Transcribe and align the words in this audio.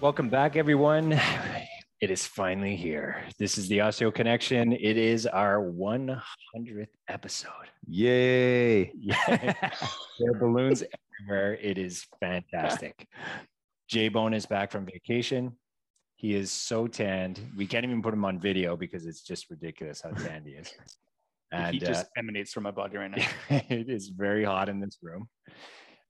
Welcome 0.00 0.30
back, 0.30 0.56
everyone. 0.56 1.20
It 2.00 2.10
is 2.10 2.26
finally 2.26 2.76
here. 2.76 3.22
This 3.38 3.58
is 3.58 3.68
the 3.68 3.80
Osteo 3.80 4.14
Connection. 4.14 4.72
It 4.72 4.96
is 4.96 5.26
our 5.26 5.60
100th 5.60 6.86
episode. 7.08 7.68
Yay! 7.86 8.90
Yeah. 8.98 9.16
there 10.18 10.30
are 10.30 10.38
balloons 10.38 10.82
everywhere. 11.20 11.58
It 11.60 11.76
is 11.76 12.06
fantastic. 12.18 13.06
J 13.90 14.08
Bone 14.08 14.32
is 14.32 14.46
back 14.46 14.72
from 14.72 14.86
vacation. 14.86 15.52
He 16.16 16.34
is 16.34 16.50
so 16.50 16.86
tanned. 16.86 17.38
We 17.54 17.66
can't 17.66 17.84
even 17.84 18.00
put 18.00 18.14
him 18.14 18.24
on 18.24 18.40
video 18.40 18.78
because 18.78 19.04
it's 19.04 19.20
just 19.20 19.50
ridiculous 19.50 20.00
how 20.00 20.12
tanned 20.12 20.46
he 20.46 20.52
is. 20.52 20.72
And 21.52 21.74
he 21.74 21.80
just 21.80 22.06
uh, 22.06 22.20
emanates 22.20 22.52
from 22.52 22.62
my 22.62 22.70
body 22.70 22.96
right 22.96 23.10
now. 23.10 23.26
it 23.68 23.90
is 23.90 24.08
very 24.08 24.44
hot 24.44 24.70
in 24.70 24.80
this 24.80 24.96
room. 25.02 25.28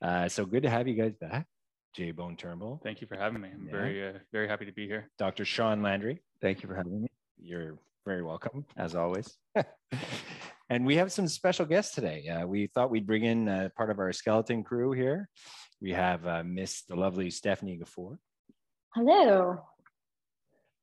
Uh, 0.01 0.29
so 0.29 0.45
good 0.45 0.63
to 0.63 0.71
have 0.71 0.87
you 0.87 0.95
guys 0.95 1.15
back. 1.21 1.47
J 1.95 2.13
Bone 2.13 2.37
Turnbull. 2.37 2.81
Thank 2.83 3.01
you 3.01 3.07
for 3.07 3.17
having 3.17 3.41
me. 3.41 3.49
I'm 3.53 3.67
yeah. 3.67 3.73
very, 3.73 4.09
uh, 4.09 4.13
very 4.33 4.49
happy 4.49 4.65
to 4.65 4.73
be 4.73 4.87
here. 4.87 5.11
Dr. 5.19 5.45
Sean 5.45 5.83
Landry. 5.83 6.23
Thank 6.41 6.63
you 6.63 6.69
for 6.69 6.75
having 6.75 7.03
me. 7.03 7.09
You're 7.39 7.79
very 8.07 8.23
welcome, 8.23 8.65
as 8.77 8.95
always. 8.95 9.37
and 10.71 10.87
we 10.87 10.97
have 10.97 11.13
some 11.13 11.29
special 11.29 11.67
guests 11.67 11.95
today. 11.95 12.29
Uh, 12.29 12.47
we 12.47 12.69
thought 12.69 12.91
we'd 12.91 13.07
bring 13.07 13.25
in 13.25 13.49
uh, 13.49 13.69
part 13.77 13.91
of 13.91 13.99
our 13.99 14.13
skeleton 14.13 14.63
crew 14.63 14.93
here. 14.93 15.29
We 15.81 15.93
have 15.93 16.27
uh, 16.27 16.43
Miss 16.45 16.83
the 16.83 16.97
lovely 16.97 17.31
Stephanie 17.31 17.81
Gafour. 17.83 18.19
Hello. 18.95 19.61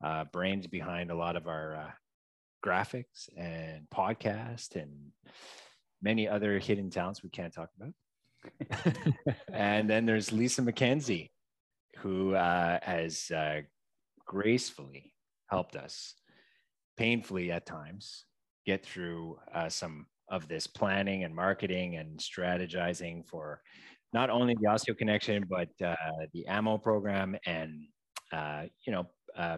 Uh, 0.03 0.25
brains 0.25 0.67
behind 0.67 1.09
a 1.09 1.15
lot 1.15 1.35
of 1.35 1.47
our 1.47 1.75
uh, 1.75 1.91
graphics 2.65 3.29
and 3.35 3.87
podcast 3.93 4.75
and 4.75 4.91
many 6.01 6.27
other 6.27 6.59
hidden 6.59 6.89
talents 6.89 7.23
we 7.23 7.29
can't 7.29 7.53
talk 7.53 7.69
about. 7.79 7.93
and 9.53 9.89
then 9.89 10.05
there's 10.05 10.31
Lisa 10.31 10.61
McKenzie, 10.61 11.29
who 11.97 12.35
uh, 12.35 12.79
has 12.81 13.31
uh, 13.31 13.61
gracefully 14.25 15.13
helped 15.49 15.75
us, 15.75 16.15
painfully 16.97 17.51
at 17.51 17.65
times, 17.65 18.25
get 18.65 18.85
through 18.85 19.37
uh, 19.53 19.69
some 19.69 20.05
of 20.29 20.47
this 20.47 20.67
planning 20.67 21.23
and 21.23 21.33
marketing 21.33 21.95
and 21.95 22.19
strategizing 22.19 23.25
for 23.25 23.61
not 24.13 24.29
only 24.29 24.55
the 24.55 24.67
Osteo 24.67 24.97
Connection, 24.97 25.45
but 25.49 25.69
uh, 25.83 25.95
the 26.33 26.45
AMO 26.47 26.77
program 26.77 27.35
and, 27.45 27.81
uh, 28.33 28.63
you 28.85 28.93
know, 28.93 29.05
uh, 29.37 29.57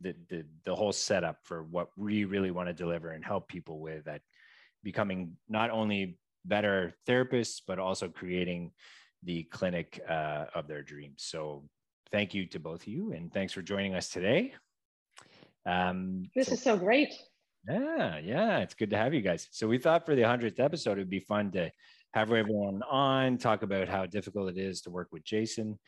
the, 0.00 0.14
the, 0.28 0.44
the 0.64 0.74
whole 0.74 0.92
setup 0.92 1.38
for 1.44 1.64
what 1.64 1.88
we 1.96 2.24
really 2.24 2.50
want 2.50 2.68
to 2.68 2.74
deliver 2.74 3.12
and 3.12 3.24
help 3.24 3.48
people 3.48 3.78
with 3.80 4.06
at 4.08 4.20
becoming 4.82 5.36
not 5.48 5.70
only 5.70 6.18
better 6.44 6.94
therapists, 7.08 7.60
but 7.66 7.78
also 7.78 8.08
creating 8.08 8.72
the 9.22 9.44
clinic 9.44 10.00
uh, 10.08 10.46
of 10.54 10.66
their 10.66 10.82
dreams. 10.82 11.24
So 11.24 11.64
thank 12.10 12.34
you 12.34 12.46
to 12.46 12.60
both 12.60 12.82
of 12.82 12.88
you 12.88 13.12
and 13.12 13.32
thanks 13.32 13.52
for 13.52 13.62
joining 13.62 13.94
us 13.94 14.08
today. 14.08 14.54
Um, 15.64 16.30
this 16.34 16.48
so, 16.48 16.54
is 16.54 16.62
so 16.62 16.76
great. 16.76 17.14
Yeah, 17.68 18.18
yeah, 18.18 18.58
it's 18.58 18.74
good 18.74 18.90
to 18.90 18.96
have 18.96 19.14
you 19.14 19.20
guys. 19.20 19.48
So 19.52 19.68
we 19.68 19.78
thought 19.78 20.04
for 20.04 20.16
the 20.16 20.22
100th 20.22 20.58
episode, 20.58 20.92
it'd 20.92 21.08
be 21.08 21.20
fun 21.20 21.52
to 21.52 21.70
have 22.12 22.32
everyone 22.32 22.82
on, 22.90 23.38
talk 23.38 23.62
about 23.62 23.88
how 23.88 24.06
difficult 24.06 24.50
it 24.50 24.58
is 24.58 24.82
to 24.82 24.90
work 24.90 25.08
with 25.12 25.24
Jason 25.24 25.78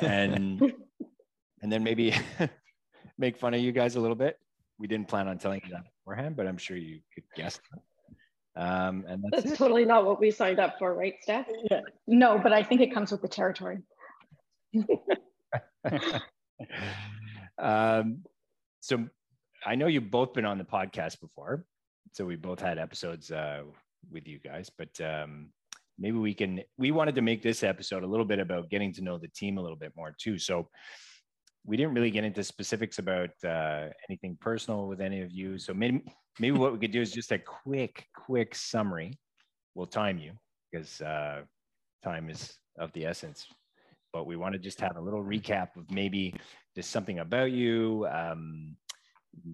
and 0.00 0.60
and 1.62 1.72
then 1.72 1.82
maybe 1.84 2.14
make 3.18 3.36
fun 3.36 3.54
of 3.54 3.60
you 3.60 3.72
guys 3.72 3.96
a 3.96 4.00
little 4.00 4.16
bit. 4.16 4.38
We 4.78 4.86
didn't 4.86 5.08
plan 5.08 5.28
on 5.28 5.38
telling 5.38 5.60
you 5.64 5.72
that 5.72 5.84
beforehand, 6.00 6.36
but 6.36 6.46
I'm 6.46 6.58
sure 6.58 6.76
you 6.76 7.00
could 7.14 7.24
guess. 7.36 7.60
Um, 8.58 9.04
and 9.08 9.22
that's, 9.30 9.44
that's 9.44 9.58
totally 9.58 9.84
not 9.84 10.04
what 10.04 10.20
we 10.20 10.32
signed 10.32 10.58
up 10.58 10.78
for, 10.78 10.92
right, 10.92 11.14
Steph? 11.20 11.46
Yeah. 11.70 11.80
No, 12.08 12.40
but 12.42 12.52
I 12.52 12.64
think 12.64 12.80
it 12.80 12.92
comes 12.92 13.12
with 13.12 13.22
the 13.22 13.28
territory. 13.28 13.78
um, 17.58 18.24
so 18.80 19.06
I 19.64 19.76
know 19.76 19.86
you've 19.86 20.10
both 20.10 20.34
been 20.34 20.44
on 20.44 20.58
the 20.58 20.64
podcast 20.64 21.20
before, 21.20 21.64
so 22.12 22.24
we 22.24 22.34
both 22.34 22.60
had 22.60 22.78
episodes 22.78 23.30
uh, 23.30 23.62
with 24.10 24.26
you 24.26 24.40
guys, 24.40 24.70
but 24.76 25.00
um, 25.00 25.50
maybe 25.96 26.16
we 26.16 26.34
can. 26.34 26.60
We 26.78 26.90
wanted 26.90 27.14
to 27.14 27.22
make 27.22 27.42
this 27.42 27.62
episode 27.62 28.02
a 28.02 28.06
little 28.06 28.26
bit 28.26 28.40
about 28.40 28.70
getting 28.70 28.92
to 28.94 29.02
know 29.02 29.18
the 29.18 29.28
team 29.28 29.58
a 29.58 29.62
little 29.62 29.76
bit 29.76 29.92
more 29.96 30.14
too. 30.18 30.36
So 30.38 30.68
we 31.68 31.76
didn't 31.76 31.92
really 31.92 32.10
get 32.10 32.24
into 32.24 32.42
specifics 32.42 32.98
about 32.98 33.28
uh, 33.44 33.88
anything 34.08 34.38
personal 34.40 34.86
with 34.86 35.02
any 35.02 35.20
of 35.20 35.30
you. 35.30 35.58
So 35.58 35.74
maybe 35.74 36.02
maybe 36.38 36.56
what 36.56 36.72
we 36.72 36.78
could 36.78 36.92
do 36.92 37.02
is 37.02 37.12
just 37.12 37.30
a 37.30 37.38
quick, 37.38 38.06
quick 38.16 38.54
summary. 38.54 39.18
We'll 39.74 39.86
time 39.86 40.16
you 40.16 40.32
because 40.72 41.02
uh, 41.02 41.42
time 42.02 42.30
is 42.30 42.54
of 42.78 42.90
the 42.94 43.04
essence. 43.04 43.46
But 44.14 44.26
we 44.26 44.36
want 44.36 44.54
to 44.54 44.58
just 44.58 44.80
have 44.80 44.96
a 44.96 45.00
little 45.00 45.22
recap 45.22 45.76
of 45.76 45.90
maybe 45.90 46.34
just 46.74 46.90
something 46.90 47.18
about 47.18 47.52
you, 47.52 48.08
um, 48.10 48.74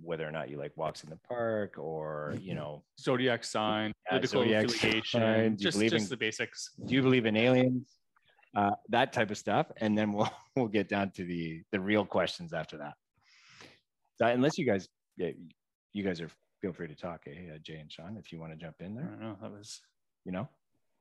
whether 0.00 0.26
or 0.26 0.30
not 0.30 0.48
you 0.48 0.56
like 0.56 0.70
walks 0.76 1.02
in 1.02 1.10
the 1.10 1.18
park 1.28 1.74
or 1.78 2.36
you 2.40 2.54
know 2.54 2.84
zodiac 3.00 3.42
sign, 3.42 3.92
political 4.08 4.42
zodiac 4.42 4.64
affiliation, 4.66 5.20
sign. 5.20 5.56
just, 5.56 5.80
just 5.80 5.94
in, 5.94 6.08
the 6.08 6.16
basics. 6.16 6.70
Do 6.86 6.94
you 6.94 7.02
believe 7.02 7.26
in 7.26 7.36
aliens? 7.36 7.88
Uh, 8.54 8.70
that 8.88 9.12
type 9.12 9.30
of 9.30 9.38
stuff, 9.38 9.66
and 9.78 9.98
then 9.98 10.12
we'll 10.12 10.30
we'll 10.56 10.68
get 10.68 10.88
down 10.88 11.10
to 11.10 11.24
the 11.24 11.62
the 11.72 11.80
real 11.80 12.04
questions 12.04 12.52
after 12.52 12.78
that. 12.78 12.94
So 14.16 14.26
unless 14.26 14.58
you 14.58 14.64
guys, 14.64 14.88
yeah, 15.16 15.30
you 15.92 16.04
guys 16.04 16.20
are 16.20 16.30
feel 16.64 16.72
free 16.72 16.88
to 16.88 16.94
talk, 16.94 17.20
eh, 17.26 17.58
Jay 17.62 17.76
and 17.76 17.92
Sean, 17.92 18.16
if 18.16 18.32
you 18.32 18.40
want 18.40 18.52
to 18.52 18.56
jump 18.56 18.76
in 18.80 18.94
there. 18.94 19.04
I 19.04 19.10
don't 19.10 19.20
know. 19.20 19.36
That 19.42 19.52
was, 19.52 19.82
you 20.24 20.32
know, 20.32 20.48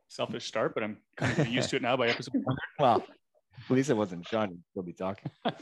selfish 0.10 0.46
start, 0.46 0.74
but 0.74 0.84
I'm 0.84 0.98
kind 1.16 1.40
of 1.40 1.48
used 1.48 1.70
to 1.70 1.78
it 1.78 1.82
now 1.82 1.96
by 1.96 2.10
episode 2.10 2.34
one. 2.44 2.58
well, 2.80 2.98
at 2.98 3.72
least 3.74 3.90
it 3.90 3.94
wasn't 3.94 4.28
Sean. 4.28 4.50
He'd 4.50 4.64
still 4.72 4.84
be 4.84 4.92
talking. 4.92 5.32
no, 5.46 5.54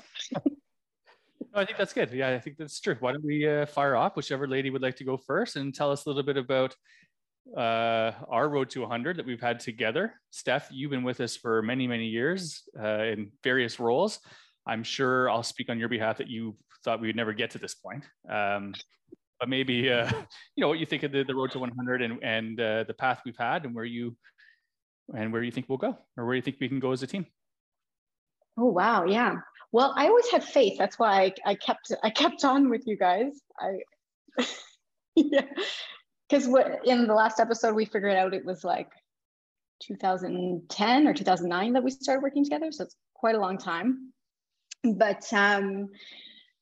I 1.53 1.65
think 1.65 1.77
that's 1.77 1.93
good. 1.93 2.11
Yeah, 2.11 2.29
I 2.29 2.39
think 2.39 2.57
that's 2.57 2.79
true. 2.79 2.97
Why 2.99 3.11
don't 3.11 3.23
we 3.23 3.47
uh, 3.47 3.67
fire 3.67 3.95
off? 3.95 4.15
Whichever 4.15 4.47
lady 4.47 4.71
would 4.71 4.81
like 4.81 4.95
to 4.95 5.03
go 5.03 5.17
first 5.17 5.55
and 5.55 5.71
tell 5.71 5.91
us 5.91 6.05
a 6.05 6.09
little 6.09 6.23
bit 6.23 6.37
about 6.37 6.75
uh, 7.57 8.11
our 8.29 8.49
road 8.49 8.69
to 8.71 8.81
100 8.81 9.17
that 9.17 9.25
we've 9.25 9.41
had 9.41 9.59
together. 9.59 10.13
Steph, 10.29 10.69
you've 10.71 10.91
been 10.91 11.03
with 11.03 11.19
us 11.19 11.35
for 11.35 11.61
many, 11.61 11.87
many 11.87 12.05
years 12.05 12.63
uh, 12.81 13.03
in 13.03 13.31
various 13.43 13.79
roles. 13.79 14.19
I'm 14.65 14.83
sure 14.83 15.29
I'll 15.29 15.43
speak 15.43 15.69
on 15.69 15.79
your 15.79 15.89
behalf 15.89 16.17
that 16.19 16.27
you 16.27 16.55
thought 16.83 17.01
we 17.01 17.07
would 17.07 17.15
never 17.15 17.33
get 17.33 17.51
to 17.51 17.57
this 17.57 17.75
point. 17.75 18.03
Um, 18.29 18.73
but 19.41 19.49
maybe 19.49 19.91
uh, 19.91 20.09
you 20.55 20.61
know 20.61 20.69
what 20.69 20.79
you 20.79 20.85
think 20.85 21.03
of 21.03 21.11
the, 21.11 21.23
the 21.23 21.35
road 21.35 21.51
to 21.51 21.59
100 21.59 22.01
and 22.01 22.23
and 22.23 22.61
uh, 22.61 22.85
the 22.85 22.93
path 22.93 23.21
we've 23.25 23.37
had 23.37 23.65
and 23.65 23.75
where 23.75 23.83
you 23.83 24.15
and 25.13 25.33
where 25.33 25.43
you 25.43 25.51
think 25.51 25.67
we'll 25.67 25.77
go 25.77 25.97
or 26.15 26.25
where 26.25 26.35
you 26.35 26.41
think 26.41 26.57
we 26.61 26.69
can 26.69 26.79
go 26.79 26.91
as 26.91 27.03
a 27.03 27.07
team 27.07 27.25
oh 28.57 28.67
wow 28.67 29.03
yeah 29.03 29.35
well 29.71 29.93
i 29.97 30.07
always 30.07 30.29
had 30.29 30.43
faith 30.43 30.77
that's 30.77 30.97
why 30.97 31.23
i, 31.23 31.33
I 31.51 31.55
kept 31.55 31.91
i 32.03 32.09
kept 32.09 32.45
on 32.45 32.69
with 32.69 32.83
you 32.85 32.95
guys 32.95 33.33
i 33.59 33.79
yeah 35.15 35.45
because 36.31 36.47
in 36.85 37.07
the 37.07 37.13
last 37.13 37.39
episode 37.39 37.75
we 37.75 37.85
figured 37.85 38.15
out 38.15 38.33
it 38.33 38.45
was 38.45 38.63
like 38.63 38.89
2010 39.81 41.07
or 41.07 41.13
2009 41.13 41.73
that 41.73 41.83
we 41.83 41.91
started 41.91 42.23
working 42.23 42.43
together 42.43 42.71
so 42.71 42.83
it's 42.85 42.95
quite 43.13 43.35
a 43.35 43.39
long 43.39 43.57
time 43.57 44.13
but 44.83 45.31
um 45.33 45.89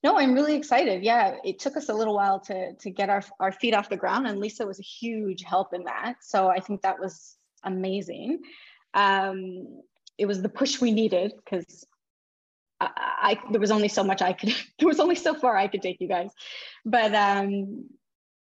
no, 0.01 0.17
I'm 0.17 0.33
really 0.33 0.55
excited. 0.55 1.03
Yeah, 1.03 1.35
it 1.43 1.59
took 1.59 1.75
us 1.75 1.89
a 1.89 1.93
little 1.93 2.15
while 2.15 2.39
to 2.41 2.73
to 2.73 2.89
get 2.89 3.09
our 3.09 3.21
our 3.39 3.51
feet 3.51 3.73
off 3.73 3.89
the 3.89 3.97
ground, 3.97 4.27
and 4.27 4.39
Lisa 4.39 4.65
was 4.65 4.79
a 4.79 4.83
huge 4.83 5.43
help 5.43 5.73
in 5.73 5.83
that. 5.83 6.15
So 6.21 6.47
I 6.47 6.59
think 6.59 6.81
that 6.81 6.99
was 6.99 7.35
amazing. 7.63 8.39
Um, 8.93 9.81
it 10.17 10.25
was 10.25 10.41
the 10.41 10.49
push 10.49 10.79
we 10.79 10.91
needed 10.91 11.33
because 11.35 11.85
I, 12.79 12.89
I, 12.97 13.39
there 13.51 13.59
was 13.59 13.71
only 13.71 13.89
so 13.89 14.03
much 14.03 14.21
I 14.21 14.31
could 14.31 14.55
there 14.79 14.87
was 14.87 15.01
only 15.01 15.15
so 15.15 15.33
far 15.33 15.57
I 15.57 15.67
could 15.67 15.81
take 15.81 15.99
you 15.99 16.07
guys, 16.07 16.31
but 16.85 17.13
um, 17.13 17.89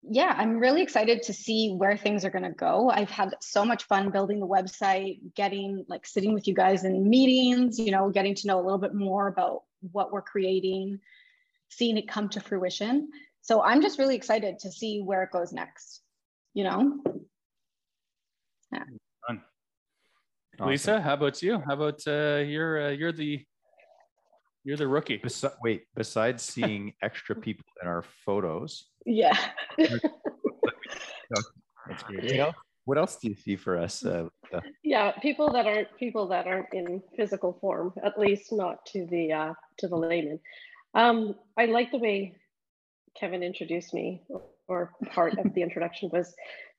yeah, 0.04 0.34
I'm 0.38 0.58
really 0.58 0.82
excited 0.82 1.24
to 1.24 1.34
see 1.34 1.74
where 1.74 1.96
things 1.96 2.26
are 2.26 2.30
going 2.30 2.44
to 2.44 2.52
go. 2.52 2.90
I've 2.90 3.10
had 3.10 3.36
so 3.40 3.64
much 3.64 3.84
fun 3.84 4.10
building 4.10 4.40
the 4.40 4.48
website, 4.48 5.20
getting 5.36 5.86
like 5.88 6.06
sitting 6.06 6.34
with 6.34 6.48
you 6.48 6.54
guys 6.54 6.84
in 6.84 7.10
meetings, 7.10 7.80
you 7.80 7.92
know, 7.92 8.10
getting 8.10 8.36
to 8.36 8.48
know 8.48 8.60
a 8.60 8.64
little 8.64 8.80
bit 8.80 8.96
more 8.96 9.28
about 9.28 9.64
what 9.92 10.12
we're 10.12 10.22
creating 10.22 11.00
seeing 11.72 11.98
it 11.98 12.08
come 12.08 12.30
to 12.30 12.40
fruition. 12.40 13.10
So 13.42 13.64
I'm 13.64 13.82
just 13.82 13.98
really 13.98 14.16
excited 14.16 14.60
to 14.60 14.72
see 14.72 15.02
where 15.02 15.24
it 15.24 15.32
goes 15.32 15.52
next, 15.52 16.02
you 16.54 16.64
know? 16.64 17.00
Yeah. 18.72 18.84
Awesome. 19.28 19.44
Lisa, 20.60 21.02
how 21.02 21.14
about 21.14 21.42
you? 21.42 21.62
How 21.66 21.74
about 21.74 22.02
uh, 22.06 22.44
you're 22.46 22.88
uh, 22.88 22.90
you're 22.90 23.12
the 23.12 23.44
You're 24.64 24.78
the 24.78 24.88
rookie. 24.88 25.18
Besi- 25.20 25.54
wait, 25.64 25.84
besides 25.96 26.44
seeing 26.44 26.94
extra 27.04 27.36
people 27.36 27.66
in 27.82 27.88
our 27.88 28.04
photos, 28.26 28.86
Yeah. 29.06 29.36
That's 29.78 30.00
great. 32.04 32.24
what 32.24 32.40
else, 32.40 32.56
what 32.86 32.98
else 32.98 33.16
do 33.18 33.30
you 33.30 33.36
see 33.36 33.56
for 33.56 33.78
us? 33.78 34.06
Uh, 34.06 34.28
uh, 34.54 34.60
Yeah, 34.84 35.12
people 35.22 35.52
that 35.54 35.66
aren't 35.66 35.88
people 35.98 36.28
that 36.28 36.48
aren't 36.48 36.74
in 36.74 37.02
physical 37.18 37.58
form, 37.60 37.94
at 38.04 38.20
least 38.20 38.52
not 38.52 38.86
to 38.88 39.06
the 39.08 39.34
uh, 39.34 39.54
to 39.80 39.88
the 39.88 39.96
layman. 39.96 40.40
Um, 40.94 41.36
I 41.58 41.66
like 41.66 41.92
the 41.92 41.98
way 41.98 42.36
Kevin 43.20 43.44
introduced 43.44 43.94
me, 43.94 44.22
or 44.68 44.92
part 45.12 45.38
of 45.40 45.54
the 45.54 45.62
introduction 45.64 46.10
was 46.14 46.34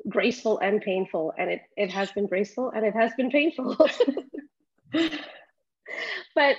graceful 0.09 0.59
and 0.59 0.81
painful, 0.81 1.33
and 1.39 1.51
it 1.51 1.63
it 1.77 1.91
has 1.91 2.13
been 2.13 2.27
graceful 2.29 2.71
and 2.71 2.85
it 2.87 2.95
has 2.95 3.13
been 3.17 3.31
painful. 3.31 3.77
but 6.35 6.57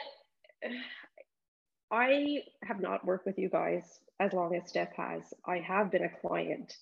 I 1.94 2.42
have 2.64 2.82
not 2.82 3.06
worked 3.06 3.28
with 3.28 3.38
you 3.38 3.50
guys 3.50 3.84
as 4.20 4.34
long 4.34 4.56
as 4.56 4.68
Steph 4.68 4.96
has. 4.98 5.22
I 5.46 5.60
have 5.60 5.92
been 5.92 6.04
a 6.04 6.28
client 6.28 6.76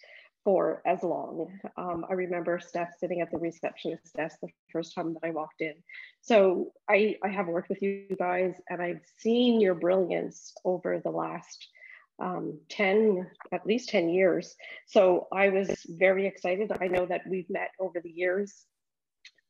for 0.46 0.82
as 0.86 1.04
long. 1.04 1.60
Um, 1.76 2.06
I 2.10 2.14
remember 2.14 2.62
Steph 2.62 2.94
sitting 2.98 3.20
at 3.20 3.30
the 3.30 3.38
receptionist 3.38 4.14
desk 4.16 4.38
the 4.42 4.48
first 4.72 4.96
time 4.96 5.14
that 5.14 5.28
I 5.28 5.32
walked 5.32 5.60
in. 5.60 5.74
So 6.22 6.72
I, 6.90 7.18
I 7.26 7.28
have 7.28 7.48
worked 7.48 7.68
with 7.68 7.82
you 7.82 8.06
guys 8.18 8.56
and 8.70 8.82
I've 8.82 9.02
seen 9.18 9.60
your 9.60 9.76
brilliance 9.76 10.54
over 10.64 11.02
the 11.04 11.12
last 11.12 11.68
um, 12.18 12.62
10, 12.70 13.30
at 13.52 13.68
least 13.68 13.90
10 13.90 14.08
years. 14.08 14.56
So 14.88 15.28
I 15.34 15.50
was 15.50 15.70
very 15.90 16.26
excited. 16.26 16.72
I 16.80 16.88
know 16.88 17.06
that 17.06 17.24
we've 17.30 17.50
met 17.50 17.72
over 17.82 18.00
the 18.00 18.12
years 18.12 18.66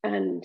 and 0.04 0.44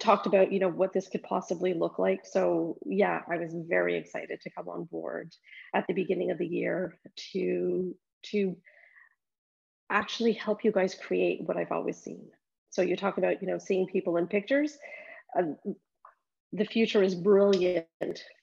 talked 0.00 0.26
about, 0.26 0.52
you 0.52 0.58
know, 0.58 0.68
what 0.68 0.92
this 0.92 1.08
could 1.08 1.22
possibly 1.22 1.74
look 1.74 1.98
like. 1.98 2.24
So 2.24 2.78
yeah, 2.84 3.20
I 3.30 3.36
was 3.36 3.54
very 3.68 3.96
excited 3.96 4.40
to 4.40 4.50
come 4.50 4.68
on 4.68 4.84
board 4.84 5.32
at 5.74 5.86
the 5.86 5.94
beginning 5.94 6.30
of 6.30 6.38
the 6.38 6.46
year 6.46 6.98
to, 7.32 7.94
to 8.30 8.56
actually 9.90 10.32
help 10.32 10.64
you 10.64 10.72
guys 10.72 10.94
create 10.94 11.42
what 11.46 11.56
I've 11.56 11.72
always 11.72 11.98
seen. 11.98 12.28
So 12.70 12.82
you 12.82 12.96
talk 12.96 13.18
about, 13.18 13.40
you 13.40 13.48
know, 13.48 13.58
seeing 13.58 13.86
people 13.86 14.16
in 14.16 14.26
pictures. 14.26 14.76
Uh, 15.38 15.54
the 16.52 16.64
future 16.64 17.02
is 17.02 17.14
brilliant 17.14 17.86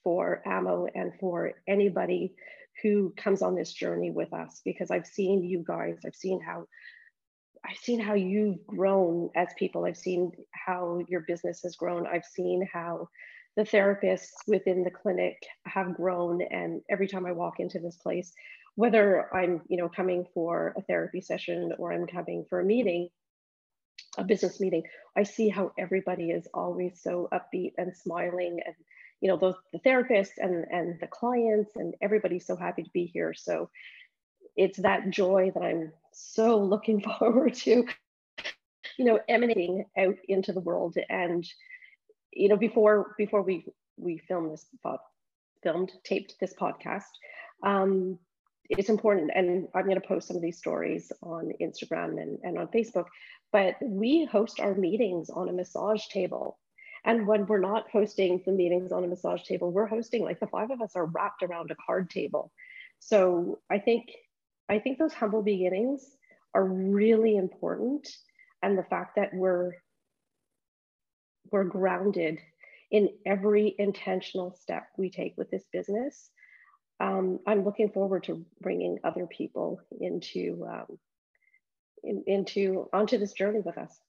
for 0.03 0.41
AMO 0.45 0.87
and 0.93 1.13
for 1.19 1.53
anybody 1.67 2.35
who 2.81 3.13
comes 3.17 3.41
on 3.41 3.55
this 3.55 3.71
journey 3.71 4.11
with 4.11 4.33
us 4.33 4.61
because 4.63 4.91
I've 4.91 5.05
seen 5.05 5.43
you 5.43 5.63
guys, 5.65 5.97
I've 6.05 6.15
seen 6.15 6.41
how 6.41 6.67
I've 7.65 7.77
seen 7.77 7.99
how 7.99 8.15
you've 8.15 8.65
grown 8.65 9.29
as 9.35 9.49
people. 9.57 9.85
I've 9.85 9.97
seen 9.97 10.31
how 10.51 11.01
your 11.07 11.21
business 11.21 11.61
has 11.63 11.75
grown. 11.75 12.07
I've 12.07 12.25
seen 12.25 12.67
how 12.71 13.07
the 13.55 13.63
therapists 13.63 14.31
within 14.47 14.83
the 14.83 14.91
clinic 14.91 15.37
have 15.65 15.95
grown. 15.95 16.41
And 16.41 16.81
every 16.89 17.07
time 17.07 17.25
I 17.25 17.31
walk 17.33 17.59
into 17.59 17.79
this 17.79 17.97
place, 17.97 18.33
whether 18.75 19.33
I'm, 19.35 19.61
you 19.67 19.77
know, 19.77 19.89
coming 19.89 20.25
for 20.33 20.73
a 20.77 20.81
therapy 20.81 21.21
session 21.21 21.73
or 21.77 21.93
I'm 21.93 22.07
coming 22.07 22.45
for 22.49 22.61
a 22.61 22.65
meeting, 22.65 23.09
a 24.17 24.23
business 24.23 24.59
meeting, 24.59 24.83
I 25.15 25.23
see 25.23 25.49
how 25.49 25.73
everybody 25.77 26.31
is 26.31 26.47
always 26.53 26.99
so 27.01 27.29
upbeat 27.33 27.73
and 27.77 27.95
smiling 27.95 28.59
and 28.65 28.75
you 29.21 29.29
know 29.29 29.37
those 29.37 29.55
the 29.71 29.79
therapists 29.79 30.37
and 30.37 30.65
and 30.71 30.99
the 30.99 31.07
clients 31.07 31.71
and 31.75 31.93
everybody's 32.01 32.47
so 32.47 32.55
happy 32.55 32.83
to 32.83 32.89
be 32.91 33.05
here. 33.05 33.33
So 33.35 33.69
it's 34.55 34.79
that 34.79 35.09
joy 35.09 35.51
that 35.53 35.63
I'm 35.63 35.91
so 36.13 36.57
looking 36.57 37.01
forward 37.19 37.53
to, 37.55 37.85
you 38.97 39.05
know, 39.05 39.19
emanating 39.27 39.85
out 39.97 40.15
into 40.27 40.53
the 40.53 40.59
world. 40.59 40.95
And 41.09 41.45
you 42.31 42.49
know, 42.49 42.57
before 42.57 43.15
before 43.17 43.41
we 43.41 43.65
we 43.97 44.17
filmed 44.17 44.51
this 44.51 44.65
pod, 44.83 44.99
filmed 45.63 45.91
taped 46.03 46.35
this 46.39 46.53
podcast, 46.53 47.11
um, 47.63 48.17
it's 48.77 48.89
important 48.89 49.31
and 49.35 49.67
i'm 49.75 49.83
going 49.83 49.99
to 49.99 50.07
post 50.07 50.27
some 50.27 50.37
of 50.37 50.41
these 50.41 50.57
stories 50.57 51.11
on 51.21 51.51
instagram 51.61 52.21
and, 52.21 52.39
and 52.43 52.57
on 52.57 52.67
facebook 52.67 53.05
but 53.51 53.75
we 53.81 54.25
host 54.25 54.59
our 54.59 54.73
meetings 54.75 55.29
on 55.29 55.49
a 55.49 55.53
massage 55.53 56.07
table 56.07 56.57
and 57.03 57.27
when 57.27 57.45
we're 57.47 57.59
not 57.59 57.89
hosting 57.91 58.41
the 58.45 58.51
meetings 58.51 58.91
on 58.91 59.03
a 59.03 59.07
massage 59.07 59.43
table 59.43 59.71
we're 59.71 59.85
hosting 59.85 60.23
like 60.23 60.39
the 60.39 60.47
five 60.47 60.71
of 60.71 60.81
us 60.81 60.95
are 60.95 61.07
wrapped 61.07 61.43
around 61.43 61.69
a 61.69 61.75
card 61.85 62.09
table 62.09 62.51
so 62.99 63.59
i 63.69 63.77
think 63.77 64.05
i 64.69 64.79
think 64.79 64.97
those 64.97 65.13
humble 65.13 65.41
beginnings 65.41 66.05
are 66.53 66.65
really 66.65 67.37
important 67.37 68.07
and 68.61 68.77
the 68.77 68.83
fact 68.83 69.15
that 69.15 69.33
we're 69.33 69.73
we're 71.51 71.63
grounded 71.63 72.39
in 72.91 73.09
every 73.25 73.75
intentional 73.79 74.55
step 74.61 74.87
we 74.97 75.09
take 75.09 75.33
with 75.37 75.49
this 75.49 75.63
business 75.71 76.29
um, 77.01 77.39
I'm 77.47 77.65
looking 77.65 77.89
forward 77.89 78.23
to 78.25 78.45
bringing 78.61 78.99
other 79.03 79.25
people 79.25 79.81
into 79.99 80.67
um, 80.69 80.97
in, 82.03 82.23
into 82.27 82.87
onto 82.93 83.17
this 83.17 83.33
journey 83.33 83.59
with 83.59 83.77
us. 83.77 83.99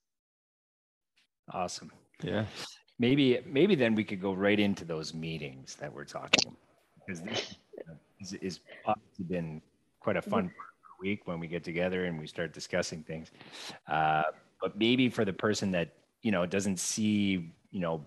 Awesome. 1.51 1.91
yeah. 2.23 2.45
Maybe 2.99 3.41
maybe 3.47 3.75
then 3.75 3.95
we 3.95 4.05
could 4.05 4.21
go 4.21 4.33
right 4.33 4.61
into 4.61 4.85
those 4.85 5.15
meetings 5.15 5.77
that 5.77 5.93
we're 5.93 6.05
talking 6.05 6.53
about 6.53 6.59
because 7.07 7.23
this 7.23 7.57
is, 8.21 8.35
is 8.35 8.61
obviously 8.85 9.25
been 9.25 9.63
quite 10.03 10.17
a 10.17 10.23
fun 10.23 10.51
week 11.01 11.27
when 11.27 11.41
we 11.41 11.47
get 11.47 11.65
together 11.65 12.05
and 12.05 12.19
we 12.19 12.27
start 12.27 12.53
discussing 12.53 13.03
things. 13.03 13.31
Uh, 13.89 14.23
but 14.61 14.79
maybe 14.79 15.09
for 15.09 15.25
the 15.25 15.33
person 15.33 15.71
that 15.73 15.95
you 16.23 16.31
know 16.31 16.47
doesn't 16.47 16.79
see 16.79 17.53
you 17.71 17.81
know 17.81 18.05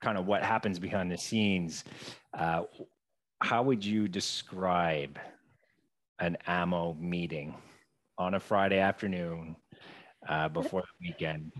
kind 0.00 0.18
of 0.18 0.26
what 0.26 0.42
happens 0.42 0.78
behind 0.78 1.10
the 1.10 1.18
scenes, 1.18 1.84
uh, 2.34 2.62
how 3.40 3.62
would 3.62 3.84
you 3.84 4.08
describe 4.08 5.18
an 6.18 6.36
AMO 6.46 6.94
meeting 7.00 7.54
on 8.18 8.34
a 8.34 8.40
Friday 8.40 8.78
afternoon 8.78 9.56
uh, 10.28 10.48
before 10.48 10.82
the 10.82 11.08
weekend 11.08 11.52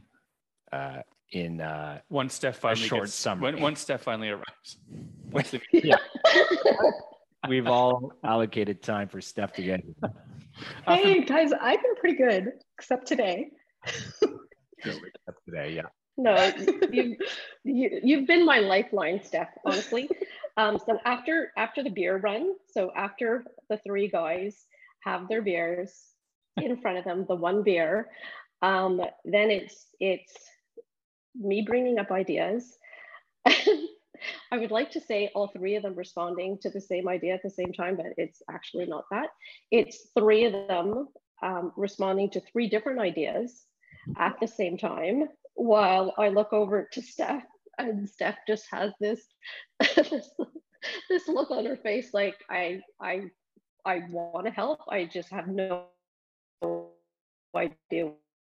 uh, 0.72 0.98
in 1.32 1.60
uh, 1.60 2.00
Once 2.10 2.34
Steph 2.34 2.58
finally 2.58 2.86
short 2.86 3.04
gets, 3.04 3.14
summary. 3.14 3.52
When, 3.52 3.62
once 3.62 3.80
Steph 3.80 4.02
finally 4.02 4.30
arrives. 4.30 4.78
Yeah. 5.72 5.96
We've 7.48 7.66
all 7.66 8.12
allocated 8.22 8.82
time 8.82 9.08
for 9.08 9.20
Steph 9.20 9.52
to 9.54 9.62
get. 9.62 9.84
Hey 10.86 11.24
guys, 11.24 11.52
I've 11.52 11.82
been 11.82 11.96
pretty 11.96 12.16
good, 12.16 12.52
except 12.78 13.06
today. 13.06 13.50
except 13.84 15.44
today. 15.44 15.72
Yeah. 15.72 15.82
No, 16.16 16.52
you, 16.92 17.16
you 17.64 18.00
you've 18.02 18.26
been 18.26 18.44
my 18.44 18.58
lifeline, 18.58 19.20
Steph. 19.24 19.48
Honestly, 19.64 20.08
um, 20.56 20.78
so 20.86 20.98
after 21.04 21.52
after 21.56 21.82
the 21.82 21.90
beer 21.90 22.18
run, 22.18 22.54
so 22.70 22.92
after 22.94 23.44
the 23.68 23.78
three 23.78 24.08
guys 24.08 24.66
have 25.00 25.28
their 25.28 25.42
beers 25.42 25.92
in 26.58 26.76
front 26.76 26.98
of 26.98 27.04
them, 27.04 27.24
the 27.28 27.34
one 27.34 27.62
beer, 27.64 28.08
um, 28.60 29.00
then 29.24 29.50
it's 29.50 29.86
it's 29.98 30.34
me 31.34 31.62
bringing 31.62 31.98
up 31.98 32.12
ideas. 32.12 32.76
I 34.50 34.58
would 34.58 34.70
like 34.70 34.90
to 34.92 35.00
say 35.00 35.30
all 35.34 35.48
three 35.48 35.76
of 35.76 35.82
them 35.82 35.94
responding 35.94 36.58
to 36.62 36.70
the 36.70 36.80
same 36.80 37.08
idea 37.08 37.34
at 37.34 37.42
the 37.42 37.50
same 37.50 37.72
time, 37.72 37.96
but 37.96 38.06
it's 38.16 38.42
actually 38.50 38.86
not 38.86 39.04
that. 39.10 39.28
It's 39.70 40.08
three 40.16 40.44
of 40.44 40.52
them 40.68 41.08
um, 41.42 41.72
responding 41.76 42.30
to 42.30 42.40
three 42.40 42.68
different 42.68 43.00
ideas 43.00 43.64
at 44.18 44.38
the 44.40 44.48
same 44.48 44.76
time 44.76 45.28
while 45.54 46.14
I 46.18 46.28
look 46.28 46.52
over 46.52 46.88
to 46.92 47.02
Steph 47.02 47.44
and 47.78 48.08
Steph 48.08 48.38
just 48.46 48.64
has 48.70 48.92
this 49.00 49.20
this, 51.08 51.28
look 51.28 51.50
on 51.50 51.66
her 51.66 51.76
face 51.76 52.12
like 52.12 52.36
I 52.50 52.80
I 53.00 53.30
I 53.84 54.02
want 54.10 54.46
to 54.46 54.52
help. 54.52 54.80
I 54.88 55.04
just 55.04 55.30
have 55.30 55.48
no 55.48 55.86
idea 57.54 58.12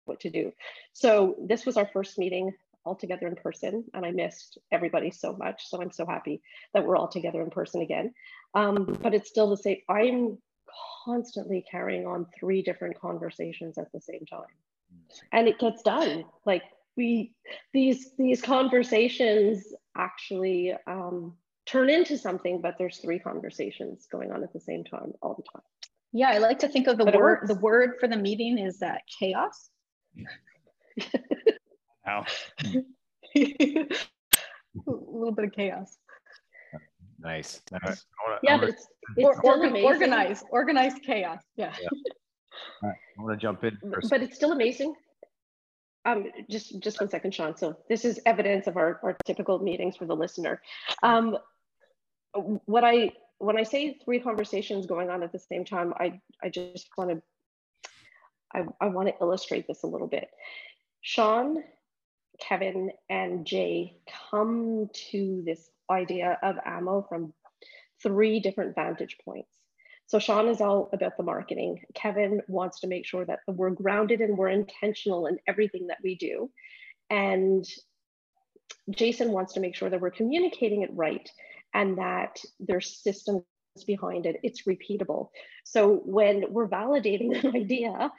what 0.04 0.20
to 0.20 0.30
do. 0.30 0.52
So 0.92 1.36
this 1.46 1.64
was 1.64 1.76
our 1.76 1.88
first 1.92 2.18
meeting 2.18 2.52
all 2.84 2.94
together 2.94 3.26
in 3.26 3.36
person 3.36 3.84
and 3.94 4.04
I 4.04 4.10
missed 4.10 4.58
everybody 4.72 5.10
so 5.10 5.34
much. 5.34 5.68
So 5.68 5.80
I'm 5.80 5.90
so 5.90 6.06
happy 6.06 6.42
that 6.72 6.84
we're 6.84 6.96
all 6.96 7.08
together 7.08 7.42
in 7.42 7.50
person 7.50 7.80
again. 7.80 8.12
Um, 8.54 8.98
but 9.02 9.14
it's 9.14 9.28
still 9.28 9.50
the 9.50 9.56
same. 9.56 9.78
I'm 9.88 10.38
constantly 11.04 11.64
carrying 11.70 12.06
on 12.06 12.26
three 12.38 12.62
different 12.62 13.00
conversations 13.00 13.78
at 13.78 13.90
the 13.92 14.00
same 14.00 14.26
time. 14.26 14.46
And 15.32 15.48
it 15.48 15.58
gets 15.58 15.82
done. 15.82 16.24
Like 16.46 16.62
we 16.96 17.34
these 17.72 18.10
these 18.16 18.40
conversations 18.40 19.74
actually 19.96 20.74
um, 20.86 21.34
turn 21.66 21.90
into 21.90 22.16
something, 22.16 22.60
but 22.60 22.76
there's 22.78 22.98
three 22.98 23.18
conversations 23.18 24.06
going 24.10 24.32
on 24.32 24.42
at 24.42 24.52
the 24.52 24.60
same 24.60 24.84
time 24.84 25.12
all 25.22 25.34
the 25.34 25.42
time. 25.52 25.62
Yeah, 26.12 26.28
I 26.28 26.38
like 26.38 26.60
to 26.60 26.68
think 26.68 26.86
of 26.86 26.96
the 26.96 27.04
But 27.04 27.16
word. 27.16 27.48
The 27.48 27.56
word 27.56 27.94
for 27.98 28.08
the 28.08 28.16
meeting 28.16 28.58
is 28.58 28.80
uh, 28.82 28.96
chaos. 29.18 29.70
Now, 32.06 32.24
a 32.64 32.82
little 34.86 35.32
bit 35.32 35.46
of 35.46 35.52
chaos. 35.52 35.96
Nice. 37.18 37.62
Nice. 37.72 38.04
Wanna- 38.26 38.40
Yeah, 38.42 38.54
wanna- 38.56 38.60
but 38.66 38.68
it's, 38.70 38.86
it's 39.16 39.24
Or, 39.26 39.34
still 39.38 39.62
amazing. 39.62 39.84
organized, 39.86 40.44
organized 40.50 41.02
chaos. 41.02 41.42
Yeah. 41.56 41.74
I 42.82 42.92
want 43.18 43.38
to 43.38 43.42
jump 43.42 43.64
in 43.64 43.78
first. 43.92 44.10
but 44.10 44.22
it's 44.22 44.36
still 44.36 44.52
amazing. 44.52 44.94
Um, 46.06 46.26
just 46.50 46.78
just 46.80 47.00
one 47.00 47.08
second, 47.08 47.32
Sean. 47.34 47.56
So 47.56 47.76
this 47.88 48.04
is 48.04 48.20
evidence 48.26 48.66
of 48.66 48.76
our, 48.76 49.00
our 49.02 49.16
typical 49.24 49.58
meetings 49.58 49.96
for 49.96 50.04
the 50.04 50.14
listener. 50.14 50.60
Um, 51.02 51.38
what 52.66 52.84
I 52.84 53.12
when 53.38 53.56
I 53.56 53.62
say 53.62 53.98
three 54.04 54.20
conversations 54.20 54.84
going 54.86 55.08
on 55.08 55.22
at 55.22 55.32
the 55.32 55.38
same 55.38 55.64
time, 55.64 55.94
I 55.98 56.20
I 56.42 56.50
just 56.50 56.88
want 56.98 57.10
to 57.10 57.22
I, 58.54 58.64
I 58.82 58.88
want 58.88 59.08
to 59.08 59.14
illustrate 59.20 59.66
this 59.66 59.82
a 59.82 59.86
little 59.86 60.06
bit. 60.06 60.28
Sean, 61.00 61.56
Kevin, 62.48 62.90
and 63.08 63.46
Jay 63.46 63.96
come 64.30 64.90
to 65.10 65.42
this 65.44 65.70
idea 65.90 66.38
of 66.42 66.56
AMO 66.64 67.06
from 67.08 67.32
three 68.02 68.40
different 68.40 68.74
vantage 68.74 69.16
points. 69.24 69.50
So 70.06 70.18
Sean 70.18 70.48
is 70.48 70.60
all 70.60 70.90
about 70.92 71.16
the 71.16 71.22
marketing. 71.22 71.82
Kevin 71.94 72.42
wants 72.46 72.80
to 72.80 72.86
make 72.86 73.06
sure 73.06 73.24
that 73.24 73.40
we're 73.46 73.70
grounded 73.70 74.20
and 74.20 74.36
we're 74.36 74.48
intentional 74.48 75.26
in 75.26 75.38
everything 75.46 75.86
that 75.86 75.98
we 76.04 76.14
do. 76.14 76.50
And 77.08 77.64
Jason 78.90 79.32
wants 79.32 79.54
to 79.54 79.60
make 79.60 79.74
sure 79.74 79.88
that 79.88 80.00
we're 80.00 80.10
communicating 80.10 80.82
it 80.82 80.90
right 80.92 81.28
and 81.72 81.96
that 81.98 82.38
there's 82.60 83.02
systems 83.02 83.44
behind 83.86 84.26
it. 84.26 84.36
It's 84.42 84.62
repeatable. 84.62 85.30
So 85.64 86.02
when 86.04 86.44
we're 86.50 86.68
validating 86.68 87.42
an 87.44 87.56
idea, 87.56 88.12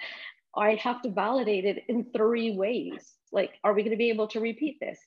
I 0.56 0.76
have 0.76 1.02
to 1.02 1.10
validate 1.10 1.66
it 1.66 1.84
in 1.88 2.06
three 2.16 2.56
ways. 2.56 3.14
Like, 3.32 3.52
are 3.64 3.74
we 3.74 3.82
going 3.82 3.92
to 3.92 3.98
be 3.98 4.10
able 4.10 4.28
to 4.30 4.40
repeat 4.40 4.80
this? 4.80 5.00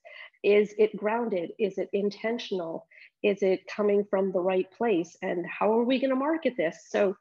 Is 0.42 0.74
it 0.78 0.96
grounded? 0.96 1.52
Is 1.58 1.78
it 1.78 1.88
intentional? 1.92 2.86
Is 3.22 3.42
it 3.42 3.66
coming 3.66 4.04
from 4.08 4.32
the 4.32 4.40
right 4.40 4.70
place? 4.76 5.16
And 5.22 5.44
how 5.46 5.72
are 5.72 5.84
we 5.84 5.98
going 5.98 6.10
to 6.10 6.16
market 6.16 6.54
this? 6.56 6.76
So, 6.88 7.16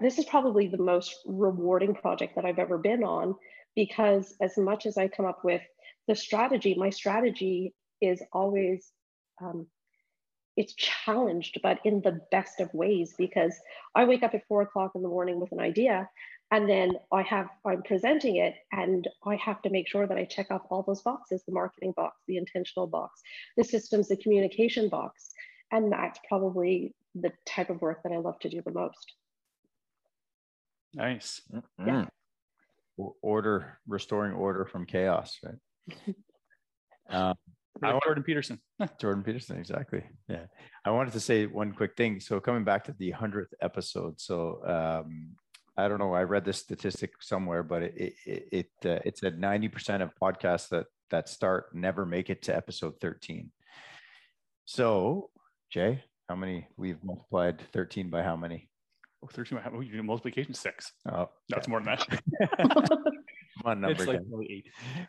this 0.00 0.18
is 0.18 0.24
probably 0.24 0.66
the 0.66 0.78
most 0.78 1.14
rewarding 1.26 1.94
project 1.94 2.34
that 2.34 2.44
I've 2.44 2.58
ever 2.58 2.78
been 2.78 3.04
on 3.04 3.34
because, 3.74 4.34
as 4.40 4.56
much 4.56 4.86
as 4.86 4.98
I 4.98 5.08
come 5.08 5.26
up 5.26 5.44
with 5.44 5.62
the 6.08 6.16
strategy, 6.16 6.74
my 6.74 6.90
strategy 6.90 7.74
is 8.00 8.22
always 8.32 8.90
um, 9.40 9.66
it's 10.56 10.74
challenged, 10.74 11.60
but 11.62 11.78
in 11.84 12.00
the 12.00 12.20
best 12.30 12.60
of 12.60 12.72
ways 12.72 13.14
because 13.18 13.54
I 13.94 14.04
wake 14.04 14.22
up 14.22 14.34
at 14.34 14.46
four 14.48 14.62
o'clock 14.62 14.92
in 14.94 15.02
the 15.02 15.08
morning 15.08 15.38
with 15.38 15.52
an 15.52 15.60
idea 15.60 16.08
and 16.52 16.68
then 16.68 16.92
I 17.12 17.22
have 17.22 17.48
I'm 17.64 17.82
presenting 17.82 18.36
it 18.36 18.54
and 18.72 19.06
I 19.24 19.36
have 19.36 19.62
to 19.62 19.70
make 19.70 19.88
sure 19.88 20.06
that 20.06 20.16
I 20.16 20.24
check 20.24 20.50
off 20.50 20.62
all 20.70 20.82
those 20.82 21.02
boxes, 21.02 21.42
the 21.44 21.52
marketing 21.52 21.92
box, 21.96 22.16
the 22.28 22.36
intentional 22.36 22.86
box, 22.86 23.20
the 23.56 23.64
systems, 23.64 24.08
the 24.08 24.16
communication 24.16 24.88
box. 24.88 25.30
And 25.72 25.90
that's 25.90 26.20
probably 26.28 26.94
the 27.16 27.32
type 27.46 27.70
of 27.70 27.80
work 27.82 28.02
that 28.04 28.12
I 28.12 28.18
love 28.18 28.38
to 28.40 28.48
do 28.48 28.62
the 28.64 28.70
most. 28.70 29.12
Nice. 30.94 31.40
Mm-hmm. 31.52 31.88
Yeah. 31.88 32.04
Order, 33.22 33.78
restoring 33.86 34.32
order 34.32 34.64
from 34.64 34.86
chaos, 34.86 35.38
right? 35.44 36.14
um, 37.10 37.34
I 37.82 37.98
Jordan 38.04 38.22
Peterson. 38.22 38.60
Jordan 39.00 39.22
Peterson, 39.22 39.58
exactly. 39.58 40.02
Yeah. 40.28 40.44
I 40.84 40.90
wanted 40.90 41.12
to 41.14 41.20
say 41.20 41.46
one 41.46 41.72
quick 41.72 41.96
thing. 41.96 42.20
So 42.20 42.40
coming 42.40 42.64
back 42.64 42.84
to 42.84 42.94
the 42.98 43.10
hundredth 43.10 43.52
episode, 43.60 44.20
so 44.20 44.64
um, 45.04 45.36
I 45.76 45.88
don't 45.88 45.98
know. 45.98 46.14
I 46.14 46.22
read 46.22 46.44
this 46.44 46.58
statistic 46.58 47.12
somewhere, 47.20 47.62
but 47.62 47.82
it 47.82 48.14
it 48.24 48.48
it, 48.52 48.70
uh, 48.84 49.00
it 49.04 49.18
said 49.18 49.38
ninety 49.38 49.68
percent 49.68 50.02
of 50.02 50.10
podcasts 50.20 50.68
that 50.70 50.86
that 51.10 51.28
start 51.28 51.74
never 51.74 52.06
make 52.06 52.30
it 52.30 52.42
to 52.42 52.56
episode 52.56 52.94
thirteen. 53.00 53.50
So, 54.64 55.30
Jay, 55.70 56.02
how 56.28 56.36
many 56.36 56.66
we've 56.76 57.02
multiplied 57.04 57.60
thirteen 57.72 58.10
by 58.10 58.22
how 58.22 58.36
many? 58.36 58.70
Oh, 59.22 59.28
13 59.32 59.58
by 59.58 59.82
you 59.82 59.92
do 59.92 60.02
multiplication 60.02 60.54
six. 60.54 60.92
Oh, 61.10 61.30
that's 61.48 61.68
more 61.68 61.80
than 61.80 61.96
that. 61.96 62.98
One 63.62 63.80
number, 63.80 64.02
it's 64.02 64.06
like 64.06 64.20
eight. 64.48 64.68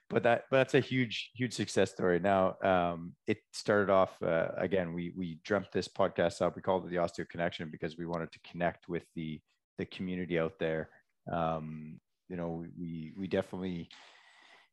But 0.09 0.23
that 0.23 0.45
but 0.49 0.57
that's 0.57 0.73
a 0.73 0.79
huge 0.79 1.31
huge 1.35 1.53
success 1.53 1.91
story. 1.91 2.19
Now, 2.19 2.55
um, 2.63 3.13
it 3.27 3.39
started 3.51 3.91
off 3.91 4.11
uh, 4.23 4.49
again. 4.57 4.93
We 4.93 5.11
we 5.15 5.39
dreamt 5.43 5.71
this 5.73 5.87
podcast 5.87 6.41
up. 6.41 6.55
We 6.55 6.61
called 6.61 6.85
it 6.85 6.89
the 6.89 6.97
Osteo 6.97 7.27
Connection 7.27 7.69
because 7.69 7.97
we 7.97 8.05
wanted 8.05 8.31
to 8.31 8.39
connect 8.49 8.87
with 8.87 9.03
the 9.15 9.41
the 9.77 9.85
community 9.85 10.39
out 10.39 10.53
there. 10.59 10.89
Um, 11.31 11.99
you 12.29 12.35
know, 12.35 12.65
we 12.77 13.13
we 13.17 13.27
definitely 13.27 13.89